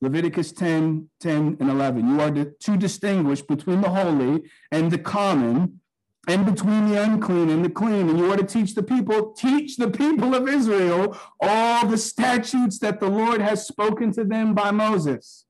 Leviticus 0.00 0.52
10, 0.52 1.08
10, 1.20 1.56
and 1.60 1.70
11. 1.70 2.08
You 2.08 2.20
are 2.20 2.30
to 2.30 2.76
distinguish 2.76 3.40
between 3.42 3.80
the 3.80 3.90
holy 3.90 4.42
and 4.72 4.90
the 4.90 4.98
common, 4.98 5.80
and 6.28 6.46
between 6.46 6.88
the 6.88 7.02
unclean 7.02 7.50
and 7.50 7.64
the 7.64 7.70
clean. 7.70 8.08
And 8.08 8.18
you 8.18 8.30
are 8.32 8.36
to 8.36 8.44
teach 8.44 8.74
the 8.74 8.82
people, 8.82 9.32
teach 9.32 9.76
the 9.76 9.90
people 9.90 10.34
of 10.34 10.48
Israel 10.48 11.16
all 11.40 11.86
the 11.86 11.98
statutes 11.98 12.78
that 12.78 13.00
the 13.00 13.08
Lord 13.08 13.40
has 13.40 13.66
spoken 13.66 14.12
to 14.12 14.24
them 14.24 14.54
by 14.54 14.70
Moses. 14.70 15.46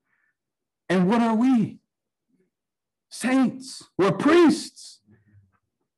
And 0.88 1.08
what 1.08 1.20
are 1.20 1.34
we? 1.34 1.78
Saints. 3.10 3.84
We're 3.98 4.12
priests. 4.12 5.00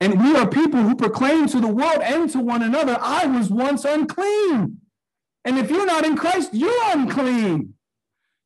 And 0.00 0.20
we 0.20 0.37
are 0.37 0.48
people 0.48 0.82
who 0.82 0.96
proclaim 0.96 1.46
to 1.48 1.60
the 1.60 1.68
world 1.68 2.02
and 2.02 2.28
to 2.30 2.40
one 2.40 2.62
another, 2.62 2.98
I 3.00 3.26
was 3.26 3.48
once 3.48 3.84
unclean. 3.84 4.80
And 5.44 5.58
if 5.58 5.70
you're 5.70 5.87
not 5.87 6.04
in 6.04 6.16
Christ, 6.16 6.50
you're 6.52 6.90
unclean 6.92 7.74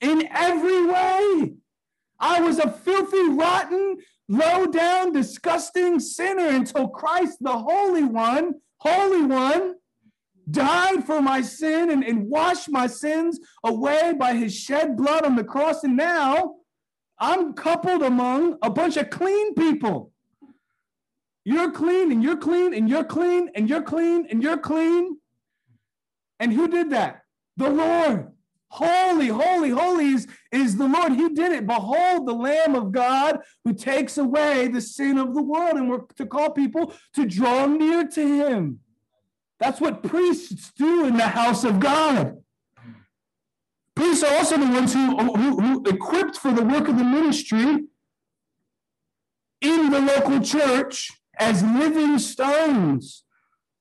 in 0.01 0.29
every 0.31 0.87
way. 0.87 1.55
I 2.21 2.41
was 2.41 2.59
a 2.59 2.71
filthy, 2.71 3.29
rotten, 3.31 3.99
low 4.29 4.67
down, 4.67 5.13
disgusting 5.13 5.99
sinner 5.99 6.49
until 6.49 6.89
Christ, 6.89 7.39
the 7.41 7.53
Holy 7.53 8.05
One, 8.05 8.55
Holy 8.79 9.23
One, 9.23 9.75
died 10.51 11.05
for 11.05 11.21
my 11.21 11.41
sin 11.41 11.91
and, 11.91 12.05
and 12.05 12.29
washed 12.29 12.71
my 12.71 12.87
sins 12.87 13.39
away 13.65 14.15
by 14.19 14.35
his 14.35 14.55
shed 14.55 14.97
blood 14.97 15.25
on 15.25 15.37
the 15.37 15.45
cross. 15.45 15.85
And 15.85 15.97
now 15.97 16.57
I'm 17.19 17.53
coupled 17.55 18.03
among 18.03 18.59
a 18.63 18.71
bunch 18.71 18.97
of 18.97 19.11
clean 19.11 19.55
people. 19.55 20.13
You're 21.45 21.73
clean 21.73 22.13
and 22.13 22.23
you're 22.23 22.37
clean 22.37 22.75
and 22.75 22.89
you're 22.89 23.05
clean 23.05 23.51
and 23.55 23.69
you're 23.69 23.83
clean 23.83 24.27
and 24.31 24.43
you're 24.43 24.59
clean. 24.59 25.19
And 26.41 26.53
who 26.53 26.69
did 26.69 26.91
that? 26.91 27.23
The 27.57 27.71
Lord. 27.71 28.33
Holy, 28.71 29.29
holy, 29.29 29.71
holy 29.71 30.09
is, 30.09 30.27
is 30.53 30.77
the 30.77 30.87
Lord. 30.87 31.13
He 31.13 31.31
did 31.31 31.53
it. 31.53 31.67
Behold, 31.67 32.27
the 32.27 32.35
Lamb 32.35 32.75
of 32.75 32.93
God 32.93 33.41
who 33.65 33.73
takes 33.73 34.19
away 34.19 34.69
the 34.69 34.81
sin 34.81 35.17
of 35.17 35.35
the 35.35 35.43
world. 35.43 35.77
And 35.77 35.89
we're 35.89 36.03
to 36.17 36.27
call 36.27 36.51
people 36.51 36.93
to 37.15 37.25
draw 37.25 37.67
near 37.67 38.07
to 38.07 38.21
him. 38.21 38.81
That's 39.59 39.81
what 39.81 40.03
priests 40.03 40.73
do 40.77 41.07
in 41.07 41.17
the 41.17 41.29
house 41.29 41.65
of 41.65 41.81
God. 41.81 42.37
Priests 43.97 44.23
are 44.23 44.37
also 44.37 44.57
the 44.59 44.67
ones 44.67 44.93
who, 44.93 45.17
who, 45.17 45.61
who 45.61 45.83
equipped 45.89 46.37
for 46.37 46.53
the 46.53 46.63
work 46.63 46.89
of 46.89 46.99
the 46.99 47.05
ministry 47.05 47.85
in 49.61 49.91
the 49.91 50.01
local 50.01 50.41
church 50.41 51.11
as 51.37 51.63
living 51.63 52.19
stones 52.19 53.25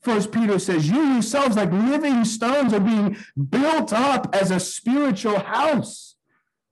First 0.08 0.32
Peter 0.32 0.58
says, 0.58 0.88
You 0.88 1.04
yourselves, 1.04 1.58
like 1.58 1.70
living 1.70 2.24
stones, 2.24 2.74
are 2.74 2.80
being 2.80 3.18
built 3.50 3.92
up 3.92 4.34
as 4.34 4.52
a 4.52 4.60
spiritual 4.60 5.38
house. 5.38 6.16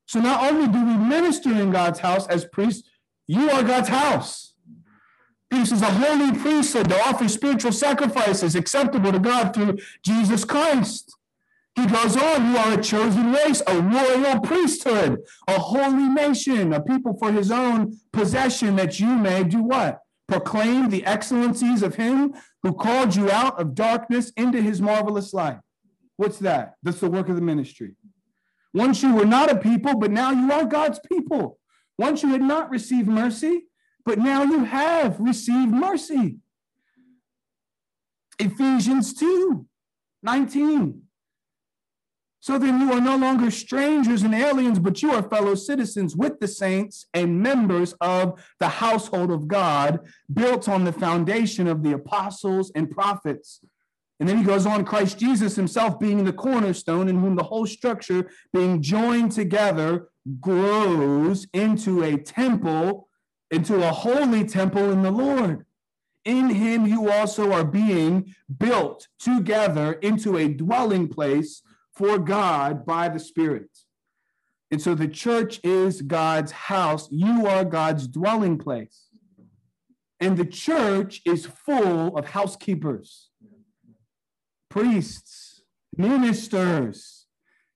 So 0.06 0.22
not 0.22 0.50
only 0.50 0.70
do 0.70 0.80
we 0.86 0.96
minister 0.96 1.52
in 1.52 1.70
God's 1.70 2.00
house 2.00 2.26
as 2.28 2.46
priests, 2.46 2.88
you 3.28 3.50
are 3.50 3.62
God's 3.62 3.90
house. 3.90 4.54
This 5.52 5.74
is 5.74 5.82
a 5.82 5.92
holy 5.92 6.32
priesthood 6.40 6.88
to 6.88 6.98
offer 7.02 7.28
spiritual 7.28 7.74
sacrifices 7.74 8.56
acceptable 8.56 9.12
to 9.12 9.20
God 9.20 9.54
through 9.54 9.80
Jesus 10.02 10.46
Christ. 10.46 11.14
He 11.76 11.86
goes 11.88 12.16
on, 12.16 12.52
you 12.54 12.58
are 12.58 12.80
a 12.80 12.82
chosen 12.82 13.34
race, 13.34 13.62
a 13.68 13.82
royal 13.82 14.40
priesthood, 14.40 15.22
a 15.46 15.60
holy 15.60 16.08
nation, 16.08 16.72
a 16.72 16.82
people 16.82 17.18
for 17.18 17.34
his 17.34 17.52
own 17.52 18.00
possession, 18.14 18.78
that 18.78 19.02
you 19.02 19.08
may 19.08 19.44
do 19.44 19.62
what? 19.62 20.00
Proclaim 20.30 20.90
the 20.90 21.06
excellencies 21.06 21.84
of 21.84 21.96
him 21.96 22.34
who 22.66 22.74
called 22.74 23.16
you 23.16 23.30
out 23.30 23.62
of 23.62 23.76
darkness 23.76 24.32
into 24.36 24.60
his 24.60 24.82
marvelous 24.82 25.36
light. 25.36 25.60
What's 26.18 26.40
that? 26.40 26.74
That's 26.82 27.00
the 27.00 27.12
work 27.12 27.30
of 27.30 27.36
the 27.36 27.42
ministry. 27.42 27.96
Once 28.74 29.04
you 29.04 29.14
were 29.14 29.24
not 29.26 29.52
a 29.52 29.56
people, 29.56 29.96
but 30.00 30.10
now 30.10 30.32
you 30.32 30.52
are 30.52 30.66
God's 30.66 31.00
people. 31.08 31.60
Once 32.00 32.24
you 32.24 32.30
had 32.30 32.42
not 32.42 32.72
received 32.72 33.08
mercy, 33.08 33.68
but 34.04 34.18
now 34.18 34.42
you 34.42 34.64
have 34.64 35.20
received 35.20 35.72
mercy. 35.72 36.40
Ephesians 38.40 39.14
2 39.14 39.68
19. 40.24 41.04
So 42.46 42.60
then 42.60 42.80
you 42.80 42.94
are 42.94 43.02
no 43.02 43.18
longer 43.18 43.50
strangers 43.50 44.22
and 44.22 44.36
aliens, 44.36 44.78
but 44.78 45.02
you 45.02 45.10
are 45.10 45.28
fellow 45.28 45.56
citizens 45.56 46.16
with 46.16 46.40
the 46.40 46.48
saints 46.48 47.08
and 47.12 47.42
members 47.42 47.96
of 48.02 48.40
the 48.60 48.68
household 48.68 49.32
of 49.32 49.48
God, 49.48 50.02
built 50.32 50.70
on 50.70 50.84
the 50.84 50.94
foundation 50.94 51.66
of 51.66 51.82
the 51.82 51.94
apostles 51.94 52.72
and 52.76 52.92
prophets. 52.92 53.62
And 54.20 54.30
then 54.30 54.38
he 54.38 54.44
goes 54.44 54.68
on 54.68 54.86
Christ 54.86 55.18
Jesus 55.18 55.56
himself 55.56 56.00
being 56.00 56.24
the 56.24 56.32
cornerstone, 56.32 57.10
in 57.10 57.18
whom 57.18 57.36
the 57.36 57.42
whole 57.42 57.66
structure 57.66 58.30
being 58.54 58.80
joined 58.80 59.32
together 59.32 60.10
grows 60.40 61.48
into 61.52 62.04
a 62.04 62.16
temple, 62.16 63.08
into 63.50 63.82
a 63.82 63.92
holy 63.92 64.46
temple 64.46 64.92
in 64.92 65.02
the 65.02 65.10
Lord. 65.10 65.66
In 66.26 66.52
him 66.52 66.86
you 66.86 67.10
also 67.10 67.52
are 67.52 67.66
being 67.66 68.36
built 68.56 69.08
together 69.18 69.94
into 69.94 70.38
a 70.38 70.48
dwelling 70.48 71.08
place 71.08 71.64
for 71.96 72.18
God 72.18 72.86
by 72.86 73.10
the 73.10 73.20
Spirit. 73.20 73.70
And 74.72 74.82
so 74.82 74.96
the 74.96 75.08
church 75.08 75.60
is 75.64 76.02
God's 76.02 76.52
house. 76.52 77.08
You 77.12 77.48
are 77.48 77.64
God's 77.64 78.08
dwelling 78.08 78.58
place. 78.58 79.08
And 80.20 80.38
the 80.38 80.46
church 80.46 81.22
is 81.26 81.46
full 81.46 82.18
of 82.18 82.26
housekeepers, 82.30 83.30
priests, 84.70 85.62
ministers, 85.98 87.26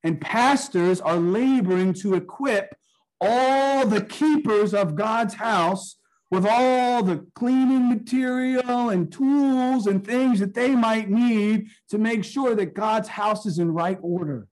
and 0.04 0.22
pastors 0.22 1.02
are 1.02 1.18
laboring 1.18 1.94
to 1.94 2.16
equip 2.16 2.76
all 3.22 3.86
the 3.86 4.04
keepers 4.04 4.74
of 4.74 4.96
God's 4.96 5.34
house 5.36 5.98
with 6.32 6.46
all 6.46 7.04
the 7.04 7.26
cleaning 7.34 7.90
material 7.90 8.90
and 8.90 9.12
tools 9.12 9.88
and 9.88 10.06
things 10.06 10.40
that 10.40 10.54
they 10.54 10.76
might 10.76 11.10
need 11.10 11.68
to 11.90 11.98
make 11.98 12.24
sure 12.24 12.56
that 12.56 12.74
God's 12.74 13.08
house 13.08 13.46
is 13.46 13.60
in 13.60 13.72
right 13.74 13.98
order. 14.02 14.48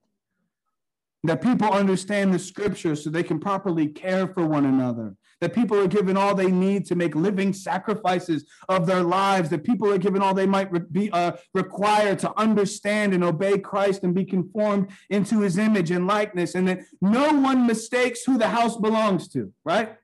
That 1.24 1.42
people 1.42 1.68
understand 1.68 2.32
the 2.32 2.38
scripture 2.38 2.94
so 2.94 3.10
they 3.10 3.22
can 3.22 3.40
properly 3.40 3.88
care 3.88 4.26
for 4.26 4.46
one 4.46 4.64
another. 4.64 5.16
That 5.40 5.54
people 5.54 5.78
are 5.78 5.88
given 5.88 6.16
all 6.16 6.34
they 6.34 6.50
need 6.50 6.86
to 6.86 6.96
make 6.96 7.14
living 7.14 7.52
sacrifices 7.52 8.44
of 8.68 8.86
their 8.86 9.02
lives. 9.02 9.50
That 9.50 9.64
people 9.64 9.92
are 9.92 9.98
given 9.98 10.22
all 10.22 10.34
they 10.34 10.46
might 10.46 10.92
be 10.92 11.10
uh, 11.12 11.32
required 11.54 12.18
to 12.20 12.32
understand 12.38 13.14
and 13.14 13.22
obey 13.22 13.58
Christ 13.58 14.04
and 14.04 14.14
be 14.14 14.24
conformed 14.24 14.90
into 15.10 15.40
his 15.40 15.58
image 15.58 15.90
and 15.90 16.06
likeness. 16.06 16.54
And 16.54 16.66
that 16.68 16.80
no 17.00 17.32
one 17.32 17.66
mistakes 17.66 18.22
who 18.24 18.38
the 18.38 18.48
house 18.48 18.76
belongs 18.76 19.28
to, 19.28 19.52
right? 19.64 19.96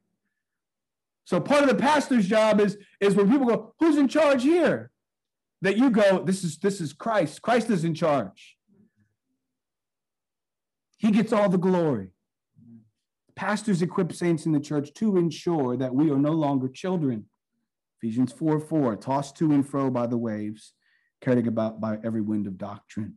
So 1.24 1.40
part 1.40 1.62
of 1.62 1.68
the 1.68 1.74
pastor's 1.74 2.26
job 2.26 2.60
is, 2.60 2.76
is 3.00 3.14
when 3.14 3.30
people 3.30 3.46
go, 3.46 3.74
who's 3.80 3.96
in 3.96 4.08
charge 4.08 4.42
here? 4.42 4.90
That 5.62 5.78
you 5.78 5.90
go, 5.90 6.22
this 6.22 6.44
is 6.44 6.58
this 6.58 6.80
is 6.80 6.92
Christ. 6.92 7.40
Christ 7.40 7.70
is 7.70 7.84
in 7.84 7.94
charge. 7.94 8.56
He 10.98 11.10
gets 11.10 11.32
all 11.32 11.48
the 11.48 11.58
glory. 11.58 12.10
Pastors 13.34 13.80
equip 13.80 14.12
saints 14.12 14.44
in 14.44 14.52
the 14.52 14.60
church 14.60 14.92
to 14.94 15.16
ensure 15.16 15.76
that 15.76 15.94
we 15.94 16.10
are 16.10 16.18
no 16.18 16.32
longer 16.32 16.68
children. 16.68 17.26
Ephesians 17.98 18.32
4 18.32 18.60
4, 18.60 18.96
tossed 18.96 19.36
to 19.38 19.52
and 19.52 19.66
fro 19.66 19.90
by 19.90 20.06
the 20.06 20.18
waves, 20.18 20.74
carried 21.22 21.46
about 21.46 21.80
by 21.80 21.98
every 22.04 22.20
wind 22.20 22.46
of 22.46 22.58
doctrine. 22.58 23.16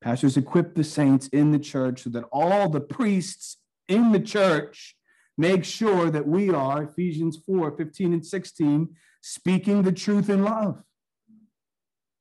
Pastors 0.00 0.36
equip 0.36 0.74
the 0.74 0.84
saints 0.84 1.28
in 1.28 1.50
the 1.50 1.58
church 1.58 2.04
so 2.04 2.10
that 2.10 2.24
all 2.32 2.68
the 2.70 2.80
priests 2.80 3.58
in 3.88 4.12
the 4.12 4.20
church 4.20 4.96
make 5.38 5.64
sure 5.64 6.10
that 6.10 6.26
we 6.26 6.50
are, 6.50 6.82
Ephesians 6.82 7.38
4 7.46 7.76
15 7.76 8.12
and 8.12 8.26
16, 8.26 8.88
speaking 9.22 9.82
the 9.82 9.92
truth 9.92 10.28
in 10.28 10.44
love. 10.44 10.82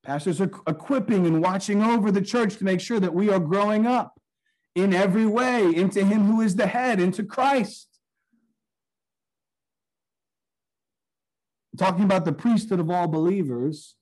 Pastors 0.04 0.40
are 0.40 0.52
equipping 0.68 1.26
and 1.26 1.42
watching 1.42 1.84
over 1.84 2.12
the 2.12 2.22
church 2.22 2.56
to 2.58 2.64
make 2.64 2.80
sure 2.80 3.00
that 3.00 3.14
we 3.14 3.30
are 3.30 3.40
growing 3.40 3.86
up 3.86 4.22
in 4.74 4.94
every 4.94 5.26
way 5.26 5.76
into 5.76 6.06
Him 6.06 6.26
who 6.26 6.40
is 6.40 6.56
the 6.56 6.68
head, 6.68 7.02
into 7.02 7.24
Christ. 7.24 7.90
Talking 11.78 12.06
about 12.06 12.26
the 12.26 12.32
priesthood 12.32 12.80
of 12.80 12.90
all 12.90 13.08
believers, 13.08 13.96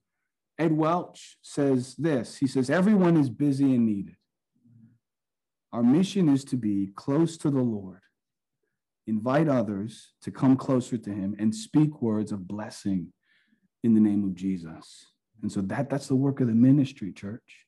Ed 0.57 0.77
Welch 0.77 1.37
says 1.41 1.95
this 1.95 2.37
He 2.37 2.47
says, 2.47 2.69
Everyone 2.69 3.17
is 3.17 3.29
busy 3.29 3.75
and 3.75 3.85
needed. 3.85 4.15
Our 5.73 5.83
mission 5.83 6.29
is 6.29 6.45
to 6.45 6.55
be 6.55 6.91
close 6.95 7.35
to 7.37 7.49
the 7.49 7.61
Lord, 7.61 7.99
invite 9.07 9.47
others 9.47 10.13
to 10.21 10.31
come 10.31 10.57
closer 10.57 10.97
to 10.97 11.09
Him, 11.09 11.35
and 11.39 11.53
speak 11.53 12.01
words 12.01 12.31
of 12.31 12.47
blessing 12.47 13.13
in 13.83 13.93
the 13.93 14.01
name 14.01 14.23
of 14.23 14.35
Jesus. 14.35 15.05
And 15.41 15.51
so 15.51 15.61
that, 15.61 15.89
that's 15.89 16.07
the 16.07 16.15
work 16.15 16.39
of 16.41 16.47
the 16.47 16.53
ministry, 16.53 17.11
church. 17.11 17.65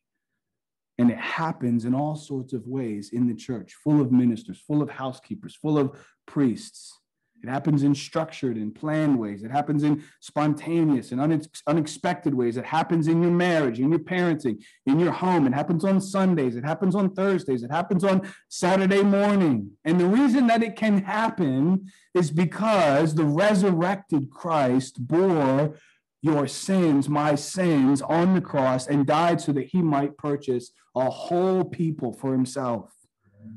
And 0.98 1.12
it 1.12 1.18
happens 1.18 1.86
in 1.86 1.94
all 1.94 2.16
sorts 2.16 2.54
of 2.54 2.66
ways 2.66 3.12
in 3.14 3.28
the 3.28 3.36
church, 3.36 3.76
full 3.84 4.02
of 4.02 4.12
ministers, 4.12 4.60
full 4.60 4.82
of 4.82 4.90
housekeepers, 4.90 5.56
full 5.56 5.78
of 5.78 5.96
priests. 6.26 7.00
It 7.44 7.50
happens 7.50 7.84
in 7.84 7.94
structured 7.94 8.58
and 8.58 8.74
planned 8.74 9.20
ways. 9.20 9.44
It 9.44 9.52
happens 9.52 9.84
in 9.84 10.04
spontaneous 10.20 11.12
and 11.12 11.22
unex- 11.22 11.62
unexpected 11.68 12.34
ways. 12.34 12.58
It 12.58 12.66
happens 12.66 13.08
in 13.08 13.22
your 13.22 13.32
marriage, 13.32 13.80
in 13.80 13.90
your 13.90 14.00
parenting, 14.00 14.64
in 14.86 15.00
your 15.00 15.12
home. 15.12 15.46
It 15.46 15.54
happens 15.54 15.86
on 15.86 16.02
Sundays. 16.02 16.56
It 16.56 16.66
happens 16.66 16.96
on 16.96 17.14
Thursdays. 17.14 17.62
It 17.62 17.72
happens 17.72 18.04
on 18.04 18.28
Saturday 18.50 19.04
morning. 19.04 19.72
And 19.86 20.00
the 20.00 20.08
reason 20.08 20.48
that 20.48 20.64
it 20.64 20.76
can 20.76 21.04
happen 21.04 21.92
is 22.16 22.32
because 22.32 23.14
the 23.14 23.26
resurrected 23.26 24.32
Christ 24.32 25.08
bore 25.08 25.78
your 26.22 26.48
sins, 26.48 27.08
my 27.08 27.36
sins, 27.36 28.02
on 28.02 28.34
the 28.34 28.42
cross 28.42 28.88
and 28.88 29.06
died 29.06 29.40
so 29.40 29.52
that 29.54 29.68
he 29.68 29.84
might 29.84 30.18
purchase 30.18 30.72
a 30.96 31.10
whole 31.10 31.64
people 31.64 32.12
for 32.14 32.32
himself 32.32 32.92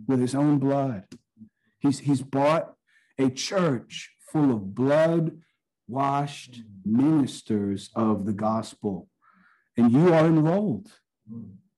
with 0.06 0.20
his 0.20 0.34
own 0.34 0.58
blood. 0.58 1.06
He's, 1.78 2.00
he's 2.00 2.20
bought 2.20 2.74
a 3.20 3.30
church 3.30 4.10
full 4.32 4.50
of 4.50 4.74
blood 4.74 5.38
washed 5.86 6.62
ministers 6.84 7.90
of 7.94 8.24
the 8.24 8.32
gospel. 8.32 9.08
And 9.76 9.92
you 9.92 10.12
are 10.12 10.26
enrolled. 10.26 10.90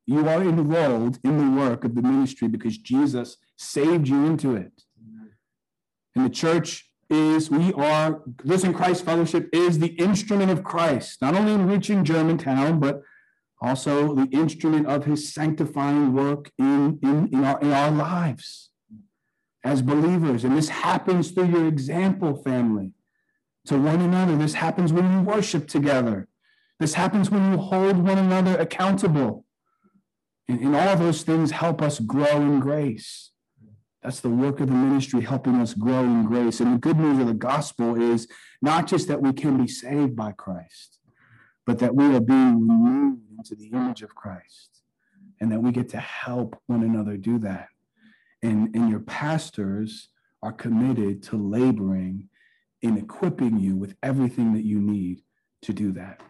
You 0.06 0.28
are 0.28 0.42
enrolled 0.42 1.18
in 1.24 1.38
the 1.38 1.60
work 1.60 1.84
of 1.84 1.94
the 1.94 2.02
ministry 2.02 2.48
because 2.48 2.78
Jesus 2.78 3.36
saved 3.56 4.08
you 4.08 4.24
into 4.24 4.54
it. 4.54 4.82
And 6.14 6.26
the 6.26 6.30
church 6.30 6.90
is, 7.08 7.50
we 7.50 7.72
are, 7.72 8.22
this 8.44 8.64
in 8.64 8.74
Christ 8.74 9.04
Fellowship 9.04 9.48
is 9.52 9.78
the 9.78 9.94
instrument 10.08 10.50
of 10.50 10.64
Christ, 10.64 11.22
not 11.22 11.34
only 11.34 11.52
in 11.52 11.66
reaching 11.66 12.04
Germantown, 12.04 12.80
but 12.80 13.02
also 13.60 14.14
the 14.14 14.28
instrument 14.30 14.86
of 14.86 15.04
his 15.04 15.32
sanctifying 15.32 16.12
work 16.12 16.50
in, 16.58 16.98
in, 17.02 17.28
in, 17.32 17.44
our, 17.44 17.60
in 17.60 17.72
our 17.72 17.90
lives 17.90 18.71
as 19.64 19.82
believers. 19.82 20.44
And 20.44 20.56
this 20.56 20.68
happens 20.68 21.30
through 21.30 21.50
your 21.50 21.66
example, 21.66 22.34
family, 22.34 22.92
to 23.66 23.78
one 23.78 24.00
another. 24.00 24.36
This 24.36 24.54
happens 24.54 24.92
when 24.92 25.10
you 25.12 25.20
worship 25.20 25.68
together. 25.68 26.28
This 26.80 26.94
happens 26.94 27.30
when 27.30 27.52
you 27.52 27.58
hold 27.58 27.98
one 27.98 28.18
another 28.18 28.58
accountable. 28.58 29.44
And, 30.48 30.60
and 30.60 30.74
all 30.74 30.96
those 30.96 31.22
things 31.22 31.52
help 31.52 31.80
us 31.80 32.00
grow 32.00 32.36
in 32.40 32.58
grace. 32.58 33.30
That's 34.02 34.18
the 34.18 34.30
work 34.30 34.58
of 34.58 34.66
the 34.66 34.74
ministry, 34.74 35.20
helping 35.20 35.54
us 35.56 35.74
grow 35.74 36.00
in 36.00 36.24
grace. 36.24 36.58
And 36.58 36.74
the 36.74 36.78
good 36.78 36.98
news 36.98 37.20
of 37.20 37.28
the 37.28 37.34
gospel 37.34 38.00
is 38.00 38.26
not 38.60 38.88
just 38.88 39.06
that 39.06 39.22
we 39.22 39.32
can 39.32 39.58
be 39.58 39.68
saved 39.68 40.16
by 40.16 40.32
Christ, 40.32 40.98
but 41.64 41.78
that 41.78 41.94
we 41.94 42.06
are 42.16 42.20
being 42.20 42.66
renewed 42.66 43.20
into 43.38 43.54
the 43.54 43.68
image 43.68 44.02
of 44.02 44.16
Christ 44.16 44.82
and 45.40 45.52
that 45.52 45.60
we 45.60 45.70
get 45.70 45.88
to 45.90 45.98
help 45.98 46.60
one 46.66 46.82
another 46.82 47.16
do 47.16 47.38
that 47.40 47.68
and, 48.42 48.74
and 48.74 48.90
your 48.90 49.00
pastors 49.00 50.08
are 50.42 50.52
committed 50.52 51.22
to 51.22 51.36
laboring 51.36 52.28
in 52.82 52.98
equipping 52.98 53.58
you 53.58 53.76
with 53.76 53.94
everything 54.02 54.52
that 54.54 54.64
you 54.64 54.80
need 54.80 55.22
to 55.62 55.72
do 55.72 55.92
that. 55.92 56.20